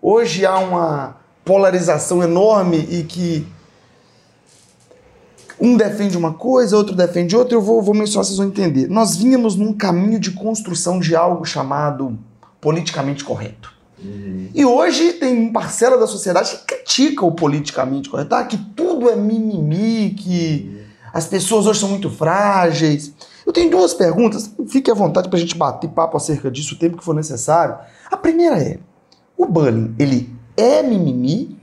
[0.00, 3.46] hoje há uma polarização enorme e que
[5.60, 8.88] um defende uma coisa, outro defende outra, eu vou, vou mencionar, vocês vão entender.
[8.88, 12.18] Nós vínhamos num caminho de construção de algo chamado
[12.60, 13.72] politicamente correto.
[14.52, 19.14] E hoje tem parcela da sociedade que critica o politicamente correto, ah, que tudo é
[19.14, 23.12] mimimi, que as pessoas hoje são muito frágeis.
[23.46, 26.78] Eu tenho duas perguntas, fique à vontade para a gente bater papo acerca disso o
[26.78, 27.76] tempo que for necessário.
[28.10, 28.78] A primeira é,
[29.36, 31.58] o bullying, ele é mimimi?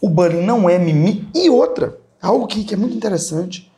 [0.00, 1.28] O bullying não é mimimi?
[1.34, 3.70] E outra, algo que, que é muito interessante.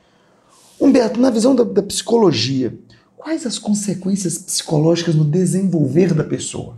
[0.80, 2.76] Humberto, na visão da, da psicologia,
[3.16, 6.76] quais as consequências psicológicas no desenvolver da pessoa?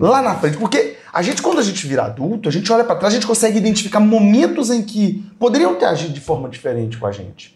[0.00, 2.96] Lá na frente, porque a gente, quando a gente vira adulto, a gente olha para
[2.96, 7.06] trás, a gente consegue identificar momentos em que poderiam ter agido de forma diferente com
[7.06, 7.54] a gente.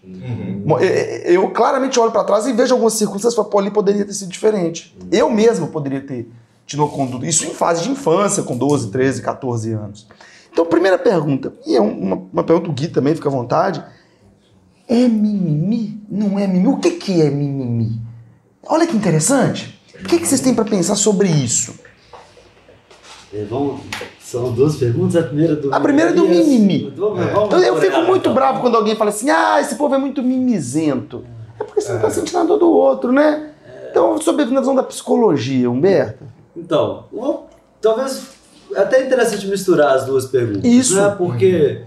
[0.65, 3.71] Mo- eu- Eu claramente olho para trás e vejo algumas circunstâncias e falo, pô, ali
[3.71, 4.95] poderia ter sido diferente.
[5.11, 6.29] Eu mesmo poderia ter
[6.67, 7.25] tido uma conduta.
[7.27, 10.07] Isso em fase de infância, com 12, 13, 14 anos.
[10.53, 13.83] Então, primeira pergunta, e é uma, uma pergunta, o Gui também fica à vontade.
[14.89, 16.01] É mimimi?
[16.11, 16.69] Não é mimimi?
[16.69, 18.01] O que, que é mimimi?
[18.67, 19.81] Olha que interessante.
[20.01, 21.75] O que, que vocês têm para pensar sobre isso?
[23.33, 23.81] É, vamos-
[24.21, 25.17] são duas perguntas.
[25.17, 26.93] A primeira do A primeira é do mimimi.
[26.97, 27.33] É.
[27.33, 28.35] vamos Eu, fico muito então.
[28.35, 31.25] bravo quando alguém fala assim: ah, esse povo é muito mimizento.
[31.59, 33.51] É porque você não tá sentindo nada do outro, né?
[33.91, 36.23] Então, sobre a visão da psicologia, Humberto.
[36.57, 37.05] Então,
[37.81, 38.29] talvez
[38.75, 40.65] até interessante misturar as duas perguntas.
[40.65, 40.97] Isso.
[41.01, 41.15] Né?
[41.17, 41.83] Porque.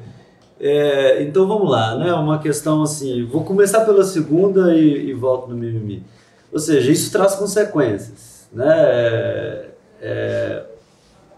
[0.60, 2.14] é, então vamos lá, né?
[2.14, 3.26] Uma questão assim.
[3.26, 6.04] Vou começar pela segunda e, e volto no mimimi.
[6.52, 8.48] Ou seja, isso traz consequências.
[8.52, 8.66] Né?
[8.68, 9.66] É,
[10.02, 10.64] é,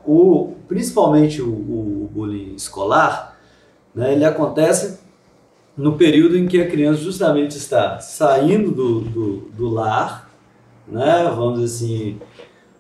[0.06, 3.38] o, principalmente o, o bullying escolar,
[3.94, 4.14] né?
[4.14, 5.00] ele acontece
[5.76, 10.30] no período em que a criança justamente está saindo do, do, do lar,
[10.88, 11.24] né?
[11.36, 12.20] vamos dizer assim,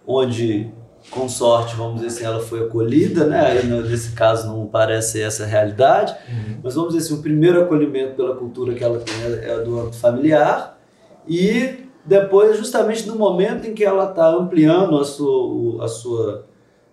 [0.06, 0.72] onde
[1.10, 3.62] com sorte, vamos dizer assim, ela foi acolhida, né?
[3.64, 6.16] Nesse caso não parece essa a realidade,
[6.64, 9.80] mas vamos dizer assim, o primeiro acolhimento pela cultura que ela tem é é do
[9.80, 10.80] âmbito familiar
[11.28, 16.46] e depois justamente no momento em que ela está ampliando a sua, a sua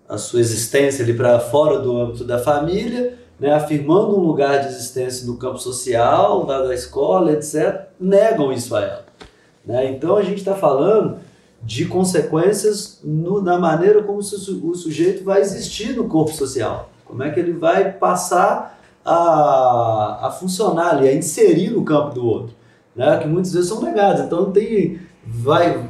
[0.09, 4.67] a sua existência ali para fora do âmbito da família, né, afirmando um lugar de
[4.69, 9.05] existência no campo social, da, da escola, etc., negam isso a ela.
[9.65, 9.91] Né?
[9.93, 11.19] Então a gente está falando
[11.63, 16.89] de consequências no- na maneira como su- su- o sujeito vai existir no corpo social.
[17.05, 22.27] Como é que ele vai passar a, a funcionar ali, a inserir no campo do
[22.27, 22.55] outro.
[22.95, 23.19] Né?
[23.19, 24.23] Que muitas vezes são negados.
[24.23, 25.01] Então tem.
[25.27, 25.88] Vai, o-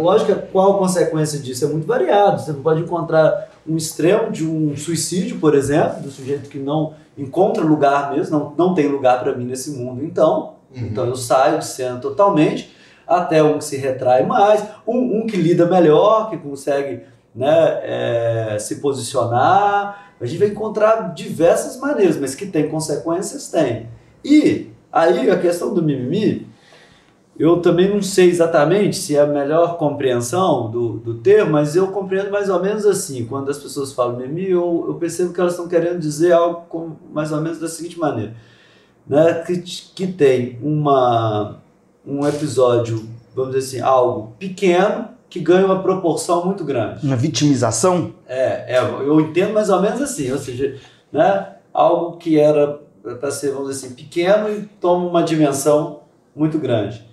[0.00, 2.40] lógico que qual a consequência disso é muito variado.
[2.40, 7.62] Você pode encontrar um extremo de um suicídio, por exemplo, do sujeito que não encontra
[7.62, 10.54] lugar mesmo, não, não tem lugar para mim nesse mundo, então.
[10.74, 12.74] Então eu saio de cena totalmente,
[13.06, 17.02] até um que se retrai mais, um, um que lida melhor, que consegue
[17.34, 20.12] né, é, se posicionar.
[20.20, 23.88] A gente vai encontrar diversas maneiras, mas que tem consequências, tem.
[24.24, 26.45] E aí a questão do mimimi,
[27.38, 31.88] eu também não sei exatamente se é a melhor compreensão do, do termo, mas eu
[31.88, 33.26] compreendo mais ou menos assim.
[33.26, 36.92] Quando as pessoas falam mimimi, eu, eu percebo que elas estão querendo dizer algo com,
[37.12, 38.34] mais ou menos da seguinte maneira.
[39.06, 39.34] Né?
[39.46, 41.58] Que, que tem uma,
[42.06, 47.04] um episódio, vamos dizer assim, algo pequeno que ganha uma proporção muito grande.
[47.04, 48.14] Uma vitimização?
[48.26, 50.76] É, é, eu entendo mais ou menos assim, ou seja,
[51.12, 52.80] né, algo que era
[53.20, 56.00] para ser, vamos dizer assim, pequeno e toma uma dimensão
[56.34, 57.04] muito grande.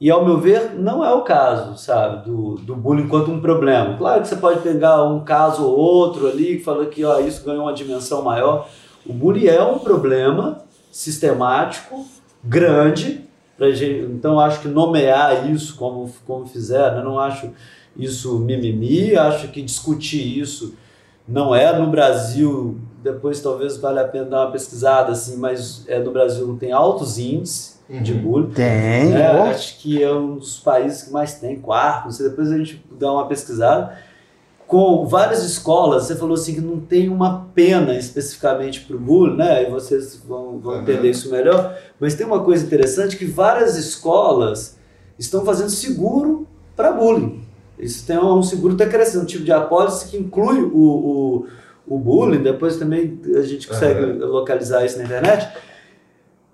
[0.00, 3.98] E ao meu ver, não é o caso, sabe, do, do bullying enquanto um problema.
[3.98, 7.44] Claro que você pode pegar um caso ou outro ali que fala que ó, isso
[7.44, 8.66] ganhou uma dimensão maior.
[9.04, 12.06] O bullying é um problema sistemático,
[12.42, 13.28] grande,
[13.72, 17.50] gente, então acho que nomear isso como, como fizeram, eu não acho
[17.94, 20.74] isso mimimi, acho que discutir isso
[21.28, 25.98] não é no Brasil, depois talvez valha a pena dar uma pesquisada assim, mas é
[25.98, 28.50] no Brasil tem altos índices de bullying.
[28.50, 29.12] Tem.
[29.14, 29.44] É, ó.
[29.50, 32.84] acho que é um dos países que mais tem, quarto, não sei, depois a gente
[32.98, 33.98] dá uma pesquisada.
[34.66, 39.36] Com várias escolas, você falou assim que não tem uma pena especificamente para o bullying,
[39.36, 39.66] né?
[39.66, 40.82] E vocês vão, vão Uhum.
[40.82, 41.76] entender isso melhor.
[41.98, 44.78] Mas tem uma coisa interessante que várias escolas
[45.18, 47.42] estão fazendo seguro para bullying.
[47.76, 51.46] Isso tem um seguro está crescendo, um tipo de apólice que inclui o, o,
[51.88, 52.40] o bullying.
[52.42, 55.48] Depois também a gente consegue localizar isso na internet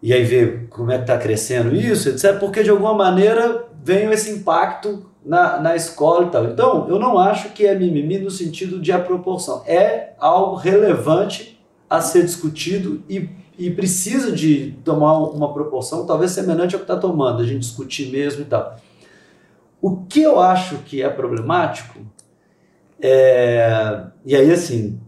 [0.06, 2.38] e aí ver como é que está crescendo isso, etc.
[2.38, 6.44] Porque de alguma maneira vem esse impacto na, na escola e tal.
[6.44, 9.64] Então, eu não acho que é mimimi no sentido de a proporção.
[9.66, 16.76] É algo relevante a ser discutido e, e precisa de tomar uma proporção talvez semelhante
[16.76, 18.76] ao que está tomando, a gente discutir mesmo e tal.
[19.82, 21.98] O que eu acho que é problemático
[23.02, 25.00] é, e aí assim,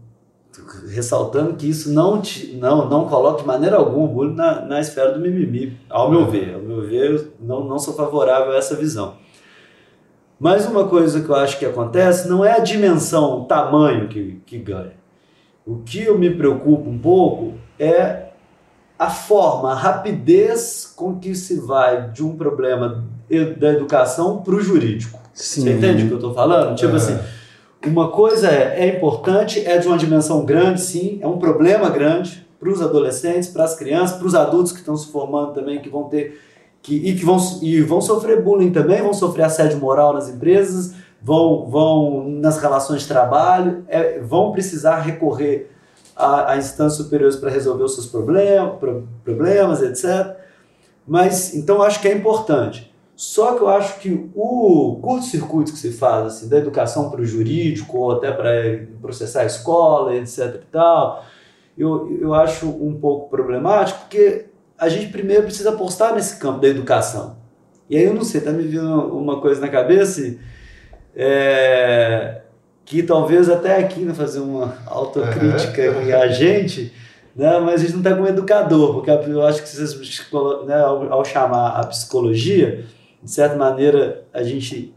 [0.87, 4.79] ressaltando que isso não, te, não, não coloca de maneira alguma o bullying na, na
[4.79, 6.55] esfera do mimimi, ao meu ver.
[6.55, 9.15] Ao meu ver, não, não sou favorável a essa visão.
[10.39, 14.41] Mas uma coisa que eu acho que acontece não é a dimensão, o tamanho que,
[14.45, 14.93] que ganha.
[15.65, 18.29] O que eu me preocupo um pouco é
[18.97, 23.05] a forma, a rapidez com que se vai de um problema
[23.57, 25.19] da educação para o jurídico.
[25.33, 25.61] Sim.
[25.61, 26.75] Você entende o que eu estou falando?
[26.75, 27.17] Tipo assim,
[27.85, 32.45] uma coisa é, é importante, é de uma dimensão grande, sim, é um problema grande
[32.59, 35.89] para os adolescentes, para as crianças, para os adultos que estão se formando também, que
[35.89, 36.41] vão ter
[36.81, 40.93] que, e que vão, e vão sofrer bullying também, vão sofrer assédio moral nas empresas,
[41.21, 45.71] vão, vão nas relações de trabalho, é, vão precisar recorrer
[46.15, 48.73] a, a instâncias superiores para resolver os seus problemas,
[49.23, 50.35] problemas, etc.
[51.07, 52.88] Mas, então, acho que é importante.
[53.19, 57.25] Só que eu acho que o curto-circuito que se faz assim, da educação para o
[57.25, 58.49] jurídico, ou até para
[59.01, 60.55] processar a escola, etc.
[60.55, 61.25] e tal,
[61.77, 64.45] eu, eu acho um pouco problemático, porque
[64.77, 67.35] a gente primeiro precisa apostar nesse campo da educação.
[67.89, 70.37] E aí eu não sei, tá me vindo uma coisa na cabeça
[71.13, 72.39] é,
[72.85, 76.21] que talvez até aqui né, fazer uma autocrítica uhum.
[76.21, 76.93] a gente,
[77.35, 79.93] né, mas a gente não está com um educador, porque eu acho que vocês,
[80.65, 82.85] né, ao, ao chamar a psicologia,
[83.21, 84.93] de certa maneira, a gente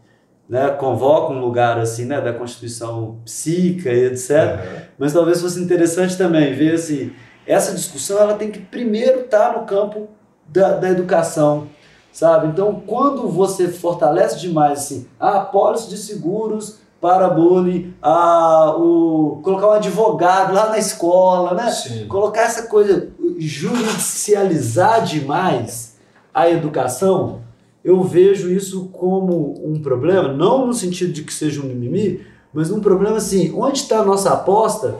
[0.48, 4.30] né, convoca um lugar assim, né, da constituição psíquica e etc.
[4.30, 4.82] Uhum.
[4.98, 7.12] Mas talvez fosse interessante também ver assim,
[7.46, 10.08] essa discussão ela tem que primeiro estar tá no campo
[10.46, 11.68] da, da educação,
[12.12, 12.48] sabe?
[12.48, 19.68] Então, quando você fortalece demais assim, a apólice de seguros para bullying, a, o, colocar
[19.68, 21.70] um advogado lá na escola, né?
[21.70, 22.06] Sim.
[22.06, 23.08] Colocar essa coisa,
[23.38, 25.96] judicializar demais
[26.32, 27.40] a educação,
[27.84, 32.20] eu vejo isso como um problema, não no sentido de que seja um mimimi,
[32.52, 34.96] mas um problema assim, onde está a nossa aposta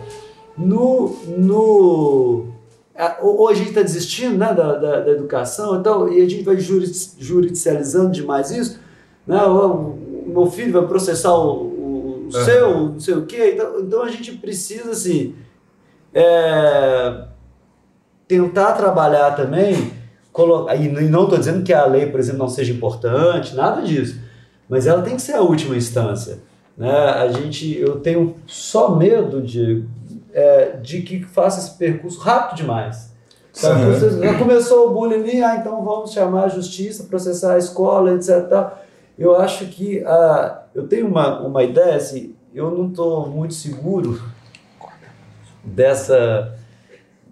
[0.57, 1.16] no...
[1.38, 2.53] no
[3.23, 6.42] ou a gente está desistindo né, da, da, da, educação e tal, e a gente
[6.42, 8.79] vai judicializando demais isso,
[9.27, 13.81] né, o, meu filho vai processar o, o, o seu, não sei o quê, então,
[13.81, 15.35] então a gente precisa assim,
[16.14, 17.25] é,
[18.29, 20.02] tentar trabalhar também.
[20.79, 24.18] E não estou dizendo que a lei, por exemplo, não seja importante, nada disso.
[24.68, 26.38] Mas ela tem que ser a última instância.
[26.77, 26.90] Né?
[26.90, 29.85] A gente, eu tenho só medo de,
[30.33, 33.12] é, de que faça esse percurso rápido demais.
[34.23, 38.73] Já começou o bullying, ah, então vamos chamar a justiça, processar a escola, etc.
[39.18, 44.23] Eu acho que ah, eu tenho uma, uma ideia, assim, eu não estou muito seguro
[45.62, 46.57] dessa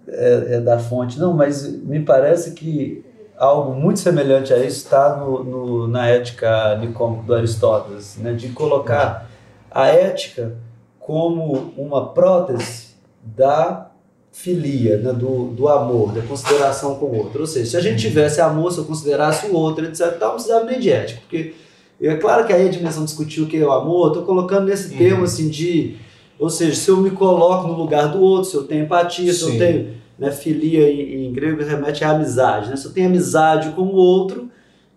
[0.07, 3.03] é, é da fonte, não, mas me parece que
[3.37, 8.49] algo muito semelhante a isso está no, no, na ética nicômica do Aristóteles, né, de
[8.49, 9.29] colocar
[9.69, 10.55] a ética
[10.99, 12.91] como uma prótese
[13.23, 13.89] da
[14.31, 17.41] filia, né, do, do amor, da consideração com o outro.
[17.41, 20.65] Ou seja, se a gente tivesse amor, se eu considerasse o outro, etc., não precisava
[20.65, 21.53] nem de ética, porque
[21.99, 24.91] é claro que aí a dimensão discutiu o que é o amor, estou colocando nesse
[24.91, 24.97] uhum.
[24.97, 25.97] termo assim de
[26.41, 29.43] ou seja, se eu me coloco no lugar do outro, se eu tenho empatia, se
[29.43, 30.01] eu tenho.
[30.17, 32.69] Né, filia em, em, grego remete à amizade.
[32.69, 32.75] Né?
[32.75, 34.49] Se eu tenho amizade com o outro,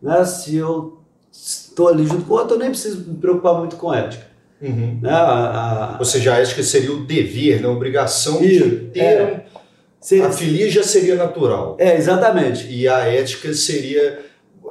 [0.03, 0.99] né, se eu
[1.31, 4.27] estou ali junto com o outro, eu nem preciso me preocupar muito com ética.
[4.61, 4.99] Uhum.
[5.03, 5.11] Né?
[5.11, 7.69] A, a, Ou seja, a ética seria o dever, né?
[7.69, 8.61] a obrigação de
[8.93, 9.01] ter.
[9.01, 9.47] É,
[10.01, 11.77] seria, a filia já seria natural.
[11.79, 12.67] É, exatamente.
[12.71, 14.19] E a ética seria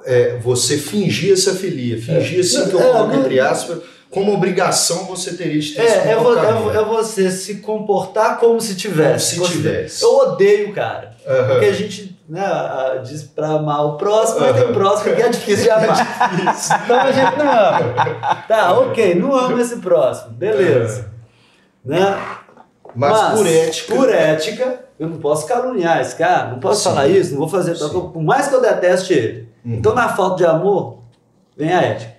[0.06, 2.42] é, você fingir essa filia, fingir é.
[2.42, 6.12] assim que eu coloco entre aspas como obrigação você teria de ter é, esse é,
[6.12, 9.38] é, é, você se comportar como se tivesse.
[9.38, 10.04] Como se tivesse.
[10.04, 11.16] Eu odeio, cara.
[11.26, 11.48] Uhum.
[11.48, 12.44] Porque a gente né,
[13.04, 16.00] diz pra amar o próximo, mas tem próximo que é difícil de amar.
[16.00, 18.44] É então a gente não ama.
[18.48, 20.32] Tá, ok, não amo esse próximo.
[20.34, 21.12] Beleza.
[21.84, 21.96] Uhum.
[21.96, 22.18] Né?
[22.96, 23.96] Mas, mas, por ética.
[23.96, 26.90] Por ética, eu não posso caluniar esse cara, não posso Sim.
[26.90, 27.76] falar isso, não vou fazer.
[27.78, 29.50] Por mais que eu deteste ele.
[29.66, 29.74] Uhum.
[29.74, 31.00] Então, na falta de amor,
[31.58, 32.13] vem a ética.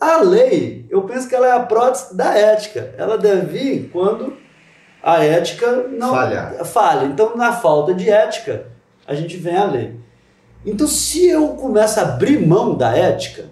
[0.00, 2.94] A lei, eu penso que ela é a prótese da ética.
[2.98, 4.34] Ela deve vir quando
[5.02, 6.64] a ética não falha.
[6.64, 7.06] falha.
[7.06, 8.66] Então, na falta de ética,
[9.06, 9.94] a gente vem a lei.
[10.64, 13.44] Então, se eu começo a abrir mão da ética,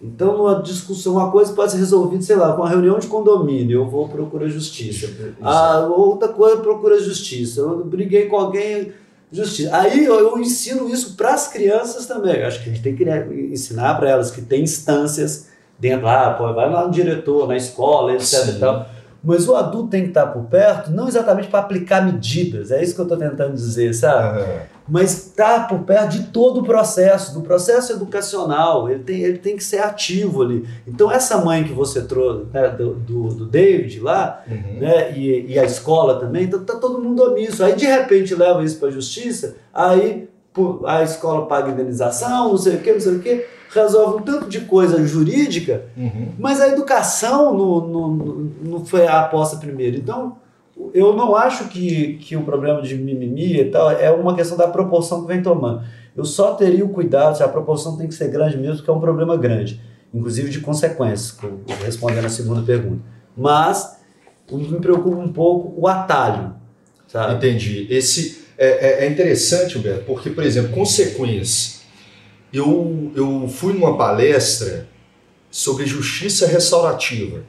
[0.00, 3.80] então numa discussão, uma coisa pode ser resolvida, sei lá, com uma reunião de condomínio,
[3.80, 5.08] eu vou procurar justiça.
[5.40, 7.60] A outra coisa procura justiça.
[7.60, 8.92] Eu briguei com alguém,
[9.30, 9.76] justiça.
[9.76, 12.36] Aí eu, eu ensino isso para as crianças também.
[12.36, 13.04] Eu acho que a gente tem que
[13.52, 15.47] ensinar para elas que tem instâncias
[15.78, 18.86] dentro lá, pô, vai lá no diretor, na escola, etc e tal.
[19.22, 22.94] Mas o adulto tem que estar por perto, não exatamente para aplicar medidas, é isso
[22.94, 24.38] que eu estou tentando dizer, sabe?
[24.38, 24.58] Uhum.
[24.88, 29.56] mas está por perto de todo o processo, do processo educacional, ele tem, ele tem
[29.56, 30.66] que ser ativo ali.
[30.86, 34.78] Então, essa mãe que você trouxe, né, do, do, do, David lá, uhum.
[34.80, 37.64] né, e, e, a escola também, então tá todo mundo omisso.
[37.64, 40.28] Aí, de repente, leva isso para a justiça, aí
[40.86, 44.48] a escola paga indenização, não sei o que, não sei o que, resolve um tanto
[44.48, 46.28] de coisa jurídica, uhum.
[46.38, 49.96] mas a educação não, foi a aposta primeiro.
[49.96, 50.36] Então,
[50.94, 54.68] eu não acho que, que o problema de mimimi e tal é uma questão da
[54.68, 55.82] proporção que vem tomando.
[56.16, 58.92] Eu só teria o cuidado, se a proporção tem que ser grande mesmo, porque é
[58.92, 59.80] um problema grande,
[60.12, 61.36] inclusive de consequências,
[61.84, 63.02] respondendo a segunda pergunta.
[63.36, 63.98] Mas
[64.50, 66.54] me preocupa um pouco o atalho.
[67.06, 67.34] Sabe?
[67.34, 67.86] Entendi.
[67.90, 71.77] Esse é, é, é interessante, Humberto, porque, por exemplo, consequências.
[72.52, 74.88] Eu, eu fui numa palestra
[75.50, 77.42] sobre justiça restaurativa.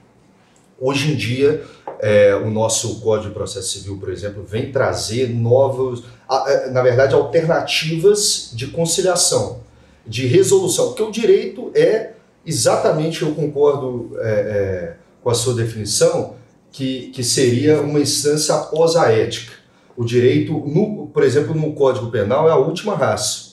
[0.80, 1.64] Hoje em dia,
[2.00, 6.04] é, o nosso Código de Processo Civil, por exemplo, vem trazer novos,
[6.48, 9.62] é, na verdade, alternativas de conciliação,
[10.06, 12.14] de resolução, porque o direito é
[12.46, 16.36] exatamente, eu concordo é, é, com a sua definição,
[16.72, 19.54] que, que seria uma instância após a ética.
[19.98, 23.49] O direito, no, por exemplo, no Código Penal, é a última raça.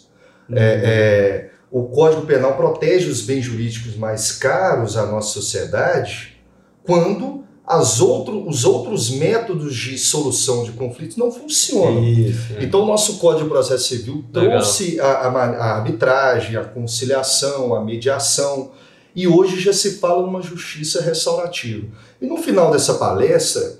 [0.48, 0.56] Uhum.
[0.56, 6.36] É, é, o Código Penal protege os bens jurídicos mais caros à nossa sociedade
[6.84, 12.02] quando as outro, os outros métodos de solução de conflitos não funcionam.
[12.04, 12.64] Isso, é.
[12.64, 17.84] Então, o nosso Código de Processo Civil trouxe a, a, a, arbitragem, a conciliação, a
[17.84, 18.70] mediação,
[19.16, 21.86] e hoje já se fala numa justiça restaurativa.
[22.22, 23.78] E no final dessa palestra,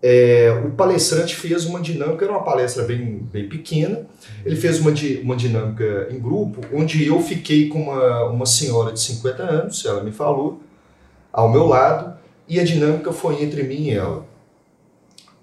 [0.00, 4.06] é, o palestrante fez uma dinâmica, era uma palestra bem, bem pequena,
[4.44, 4.92] ele fez uma,
[5.22, 10.02] uma dinâmica em grupo, onde eu fiquei com uma, uma senhora de 50 anos, ela
[10.02, 10.60] me falou,
[11.32, 12.16] ao meu lado,
[12.48, 14.24] e a dinâmica foi entre mim e ela.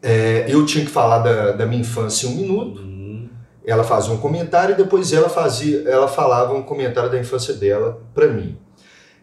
[0.02, 3.30] É, eu tinha que falar da, da minha infância em um minuto, uhum.
[3.66, 8.02] ela fazia um comentário e depois ela, fazia, ela falava um comentário da infância dela
[8.14, 8.58] para mim.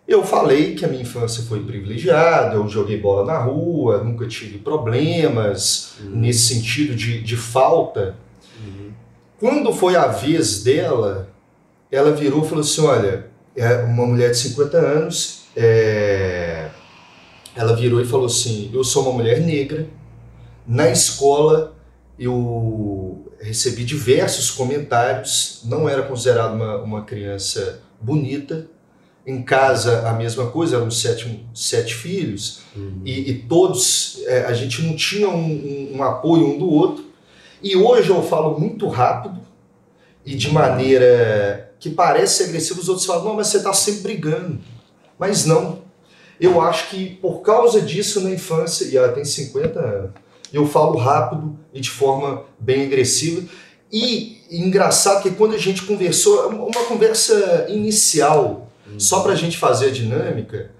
[0.07, 4.59] Eu falei que a minha infância foi privilegiada, eu joguei bola na rua, nunca tive
[4.59, 6.17] problemas uhum.
[6.17, 8.17] nesse sentido de, de falta.
[8.65, 8.91] Uhum.
[9.39, 11.31] Quando foi a vez dela,
[11.91, 16.69] ela virou e falou assim: Olha, é uma mulher de 50 anos, é...
[17.55, 19.87] ela virou e falou assim: Eu sou uma mulher negra,
[20.67, 21.77] na escola
[22.19, 28.67] eu recebi diversos comentários, não era considerada uma, uma criança bonita
[29.27, 33.03] em casa a mesma coisa, eram sete, sete filhos, uhum.
[33.05, 37.05] e, e, todos, é, a gente não tinha um, um, um, apoio um do outro.
[37.63, 39.41] E hoje eu falo muito rápido
[40.27, 44.59] e de maneira que parece agressiva, os outros falam, não, mas você está sempre brigando.
[45.19, 45.83] Mas não.
[46.41, 50.11] Eu acho que por causa disso na infância, e ela tem 50 anos,
[50.53, 53.49] eu falo rápido e de forma bem agressiva.
[53.93, 58.69] E engraçado que quando a gente conversou, uma conversa inicial,
[58.99, 60.71] só para a gente fazer a dinâmica,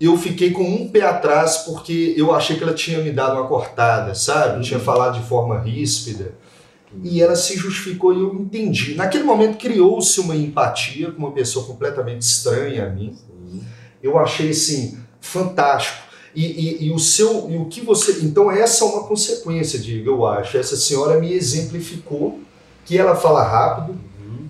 [0.00, 3.46] eu fiquei com um pé atrás porque eu achei que ela tinha me dado uma
[3.46, 4.62] cortada, sabe?
[4.64, 4.84] Tinha uhum.
[4.84, 6.34] falado de forma ríspida.
[7.02, 8.94] E ela se justificou e eu entendi.
[8.94, 13.16] Naquele momento criou-se uma empatia com uma pessoa completamente estranha a mim.
[14.02, 16.04] Eu achei assim fantástico.
[16.34, 20.10] E, e, e, o seu e o que você então essa é uma consequência Diego
[20.10, 22.40] eu acho essa senhora me exemplificou
[22.84, 23.96] que ela fala rápido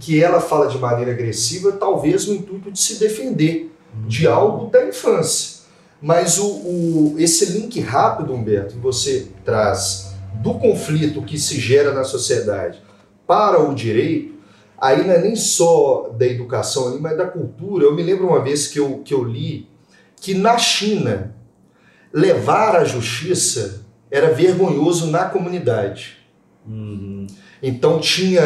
[0.01, 3.72] que ela fala de maneira agressiva, talvez no intuito de se defender
[4.07, 4.34] de uhum.
[4.34, 5.64] algo da infância.
[6.01, 11.92] Mas o, o, esse link rápido, Humberto, que você traz do conflito que se gera
[11.95, 12.82] na sociedade
[13.26, 14.34] para o direito,
[14.76, 17.84] aí não é nem só da educação ali, mas da cultura.
[17.84, 19.68] Eu me lembro uma vez que eu, que eu li
[20.20, 21.34] que na China
[22.12, 26.18] levar à justiça era vergonhoso na comunidade.
[26.66, 27.26] Uhum.
[27.67, 28.43] Então tinha,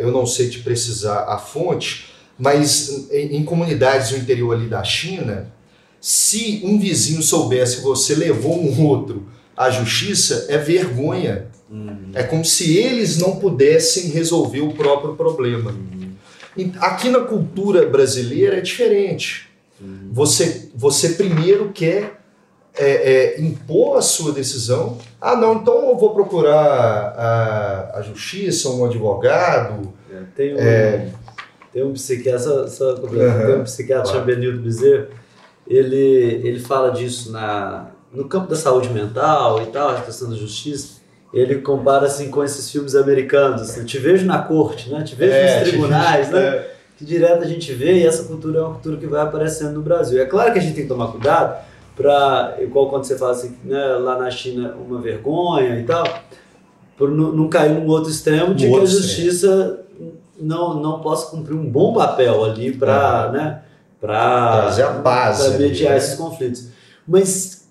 [0.00, 2.06] eu não sei te precisar a fonte,
[2.38, 5.52] mas em, em comunidades do interior ali da China,
[6.00, 11.48] se um vizinho soubesse que você levou um outro à justiça, é vergonha.
[11.70, 12.12] Uhum.
[12.14, 15.72] É como se eles não pudessem resolver o próprio problema.
[15.72, 16.72] Uhum.
[16.80, 19.50] Aqui na cultura brasileira é diferente.
[19.78, 20.08] Uhum.
[20.12, 22.22] Você, você primeiro quer
[22.76, 24.98] é, é, impor a sua decisão.
[25.20, 29.92] Ah, não, então eu vou procurar a, a justiça, um advogado.
[30.12, 31.08] É, tem, um, é...
[31.72, 33.08] tem um psiquiatra, só, só, uhum.
[33.08, 35.08] tem um psiquiatra chamado Benildo Bezerra,
[35.66, 40.36] ele, ele fala disso na, no campo da saúde mental e tal, a questão da
[40.36, 40.96] justiça.
[41.34, 45.02] Ele compara assim com esses filmes americanos, assim, te vejo na corte, né?
[45.02, 46.40] te vejo é, nos tribunais, né?
[46.40, 46.74] É.
[46.96, 49.82] que direto a gente vê e essa cultura é uma cultura que vai aparecendo no
[49.82, 50.22] Brasil.
[50.22, 51.65] É claro que a gente tem que tomar cuidado,
[51.96, 56.06] para igual quando você fala assim, né, lá na China uma vergonha e tal.
[56.96, 59.80] por não, não cair num outro extremo de No que a justiça
[60.38, 63.62] não, não possa cumprir um bom papel ali para né,
[64.00, 65.96] pra, Trazer a paz ali, mediar né?
[65.96, 66.68] esses conflitos.
[67.08, 67.68] Mas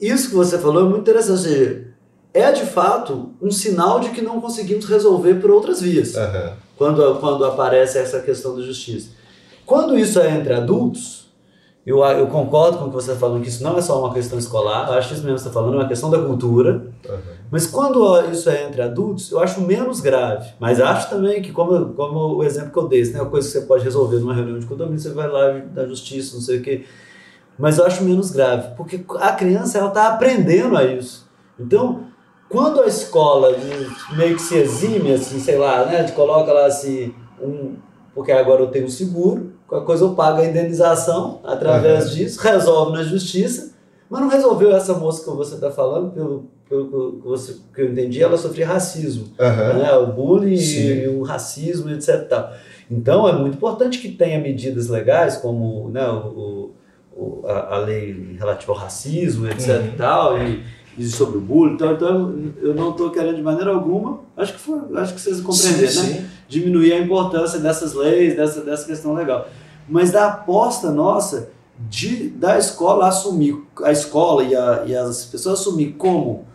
[0.00, 1.32] isso que você falou é muito interessante.
[1.32, 1.86] Ou seja,
[2.32, 6.52] é de fato um sinal de que não conseguimos resolver por outras vias Aham.
[6.76, 9.10] quando, quando aparece essa questão da justiça.
[9.66, 11.23] Quando isso é entre adultos,
[11.86, 14.12] eu, eu concordo com o que você está falando, que isso não é só uma
[14.12, 16.18] questão escolar, eu acho que isso mesmo que você está falando, é uma questão da
[16.18, 16.86] cultura.
[17.06, 17.34] Aham.
[17.50, 20.54] Mas quando isso é entre adultos, eu acho menos grave.
[20.58, 23.52] Mas acho também que, como, como o exemplo que eu dei, né, uma coisa que
[23.52, 26.62] você pode resolver numa reunião de condomínio, você vai lá da justiça, não sei o
[26.62, 26.84] quê.
[27.58, 31.28] Mas eu acho menos grave, porque a criança ela está aprendendo a isso.
[31.60, 32.06] Então,
[32.48, 33.54] quando a escola
[34.16, 37.76] meio que se exime, assim, sei lá, né, de coloca lá assim, um,
[38.14, 42.92] porque agora eu tenho um seguro, qualquer coisa eu pago a indenização através disso, resolve
[42.96, 43.72] na justiça,
[44.08, 47.90] mas não resolveu essa moça que você está falando, pelo, pelo que, você, que eu
[47.92, 49.74] entendi, ela sofria racismo Aham.
[49.78, 49.92] né?
[49.96, 52.28] o bullying e o racismo, etc.
[52.28, 52.52] tal.
[52.90, 56.70] Então é muito importante que tenha medidas legais, como né, o,
[57.16, 59.80] o- a, a lei relativa ao racismo, etc.
[59.80, 59.90] Uhum.
[59.96, 60.62] tal, e,
[60.96, 61.74] e sobre o bullying.
[61.74, 65.40] Então, então eu não estou querendo de maneira alguma, acho que, foi, acho que vocês
[65.40, 66.16] compreenderam, Sim, né?
[66.20, 66.26] sim.
[66.48, 69.48] diminuir a importância dessas leis, dessa, dessa questão legal.
[69.88, 75.60] Mas da aposta nossa de da escola assumir, a escola e, a, e as pessoas
[75.60, 76.46] assumir como,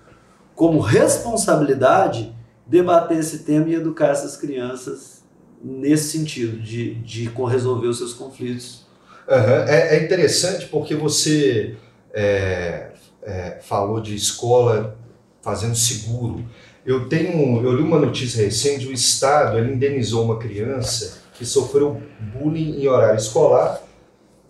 [0.55, 2.33] como responsabilidade
[2.65, 5.23] debater esse tema e educar essas crianças
[5.61, 8.85] nesse sentido, de, de resolver os seus conflitos.
[9.27, 9.65] Aham.
[9.67, 11.75] É, é interessante porque você
[12.13, 12.88] é,
[13.23, 14.97] é, falou de escola
[15.41, 16.45] fazendo seguro.
[16.85, 22.01] Eu tenho, eu li uma notícia recente, o Estado ele indenizou uma criança que sofreu
[22.33, 23.81] bullying em horário escolar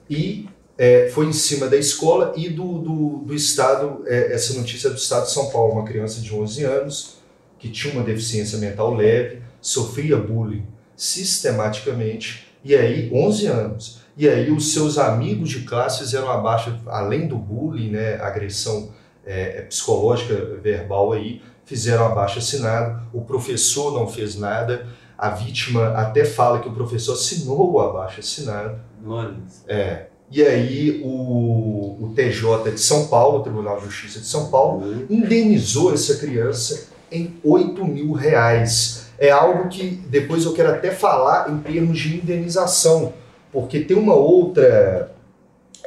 [0.10, 0.48] e
[0.78, 4.92] é, foi em cima da escola e do, do, do Estado, é, essa notícia é
[4.92, 7.20] do Estado de São Paulo, uma criança de 11 anos
[7.60, 10.66] que tinha uma deficiência mental leve, sofria bullying
[10.96, 14.00] sistematicamente, e aí 11 anos.
[14.20, 18.90] E aí os seus amigos de classe fizeram abaixo, além do bullying, né, agressão
[19.26, 24.86] é, psicológica, verbal aí, fizeram abaixo assinado, o professor não fez nada,
[25.18, 31.02] a vítima até fala que o professor assinou o abaixo assinado, Olha, é, e aí
[31.02, 36.18] o, o TJ de São Paulo, o Tribunal de Justiça de São Paulo, indenizou essa
[36.18, 39.12] criança em 8 mil reais.
[39.18, 43.14] É algo que depois eu quero até falar em termos de indenização,
[43.52, 45.12] porque tem uma outra,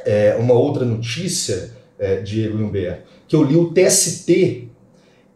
[0.05, 2.97] é, uma outra notícia, é, Diego e
[3.27, 4.69] que eu li o TST,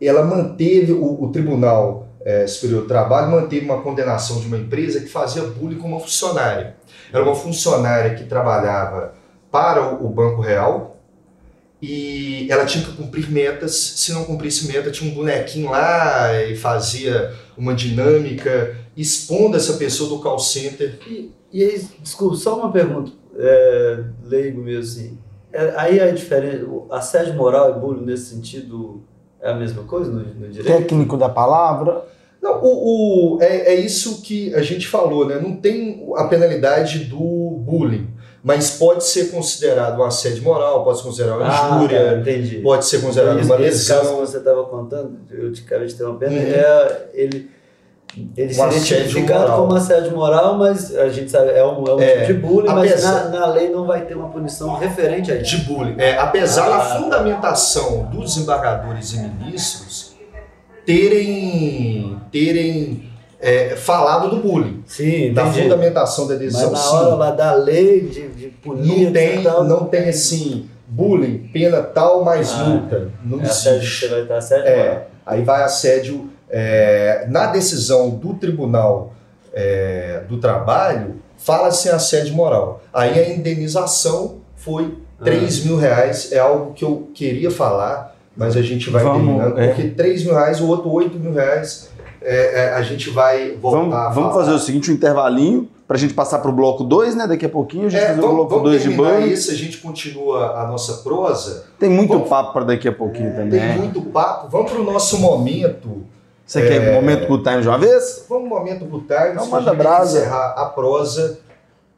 [0.01, 4.99] ela manteve, o, o Tribunal é, Superior do Trabalho manteve uma condenação de uma empresa
[4.99, 6.75] que fazia bullying com uma funcionária.
[7.11, 9.13] Era uma funcionária que trabalhava
[9.49, 10.97] para o o Banco Real,
[11.81, 13.75] e ela tinha que cumprir metas.
[13.75, 20.09] Se não cumprisse meta, tinha um bonequinho lá e fazia uma dinâmica expondo essa pessoa
[20.09, 20.99] do call center.
[21.07, 25.17] E, e aí, desculpa, só uma pergunta, é, leigo mesmo assim.
[25.53, 29.01] É, aí a diferença, o assédio moral e bullying nesse sentido
[29.41, 30.77] é a mesma coisa no, no direito?
[30.77, 32.03] Técnico da palavra.
[32.41, 35.39] Não, o, o- é, é isso que a gente falou, né?
[35.39, 38.07] Não tem a penalidade do bullying,
[38.43, 42.57] mas pode ser considerado um assédio moral, pode ser considerado uma Ah, injúria, tá, entendi.
[42.59, 44.25] pode ser considerado Esse- uma esse caso que lesão.
[44.25, 45.63] você estava contando, eu te
[45.95, 46.39] ter uma pena, Uhum.
[46.39, 47.49] é, ele,
[48.35, 49.57] ele assédio tipificado moral.
[49.61, 52.67] como assédio moral, mas a gente sabe, é um, é um É, tipo de bullying,
[52.73, 55.57] mas na, na lei não vai ter uma punição referente a isso.
[55.57, 55.95] de bullying.
[55.97, 56.77] É, apesar Ah.
[56.77, 60.15] da fundamentação dos desembargadores e ministros
[60.85, 63.03] terem, terem
[63.39, 65.61] é, falado do bullying, Sim, da entendi.
[65.63, 66.95] fundamentação da Mas decisão, na sim.
[66.95, 71.81] hora lá da lei de, de punir, Não tem, tal, não tem assim, bullying, pena
[71.83, 73.11] tal mais Ah, multa.
[73.23, 74.07] Não é assédio que você existe.
[74.07, 75.07] vai estar assédio É, moral.
[75.25, 76.29] aí vai assédio.
[76.49, 79.13] É, na decisão do Tribunal
[79.53, 82.81] é, do Trabalho, fala-se em assédio moral.
[82.93, 85.23] Aí a indenização foi Ah.
[85.25, 89.59] 3 mil reais, é algo que eu queria falar, mas a gente vai Vamos, terminando,
[89.59, 89.67] é.
[89.69, 91.89] porque 3 mil reais, o outro 8 mil reais,
[92.21, 95.97] é, é, a gente vai voltar Vamos, a vamos fazer o seguinte, um intervalinho, pra
[95.97, 97.25] gente passar pro bloco 2, né?
[97.25, 99.25] Daqui a pouquinho a gente É, fazer o vamos, bloco vamos 2 de banho.
[99.27, 101.63] isso, a gente continua a nossa prosa.
[101.79, 103.59] Tem muito Vamos- papo pra daqui a pouquinho também.
[103.59, 104.49] Tem muito papo.
[104.49, 106.03] Vamos para o nosso momento.
[106.47, 108.25] Você quer momento good time de uma vez?
[108.29, 109.31] Vamos momento do Times.
[109.33, 110.19] Então manda brasa.
[110.19, 111.39] encerrar a prosa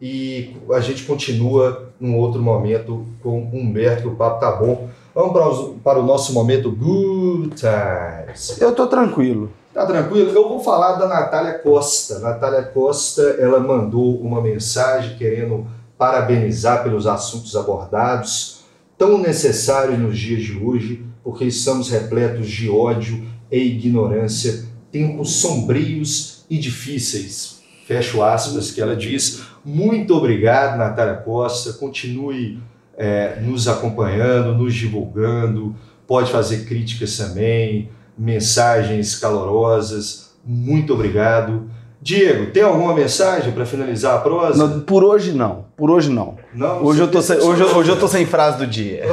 [0.01, 4.89] e a gente continua num outro momento com Humberto, que o papo tá bom.
[5.13, 8.59] Vamos para, os- para o nosso momento Good Times.
[8.59, 9.51] Eu tô tranquilo.
[9.73, 10.31] Tá tranquilo?
[10.31, 12.17] Eu vou falar da Natália Costa.
[12.19, 18.61] Natália Costa, ela mandou uma mensagem querendo parabenizar pelos assuntos abordados,
[18.97, 26.45] tão necessários nos dias de hoje, porque estamos repletos de ódio e ignorância, tempos sombrios
[26.49, 27.61] e difíceis.
[27.85, 29.41] Fecho aspas, que ela diz.
[29.65, 31.73] Muito obrigado, Natália Costa.
[31.73, 32.59] Continue
[32.97, 35.75] é, nos acompanhando, nos divulgando.
[36.07, 40.31] Pode fazer críticas também, mensagens calorosas.
[40.45, 41.69] Muito obrigado.
[42.01, 44.67] Diego, tem alguma mensagem para finalizar a prosa?
[44.67, 45.65] Não, por hoje não.
[45.75, 46.37] Por hoje não.
[46.53, 49.03] Não, Hoje você eu, tô sem, hoje, hoje eu tô sem frase do dia.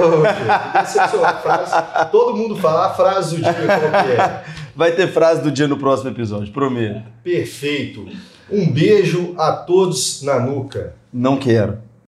[0.74, 0.84] A
[1.34, 2.10] frase.
[2.10, 4.44] Todo mundo fala a frase do dia qual que é.
[4.74, 7.02] Vai ter frase do dia no próximo episódio, prometo.
[7.22, 8.06] Perfeito.
[8.50, 10.94] Um beijo a todos na nuca.
[11.12, 11.78] Não quero.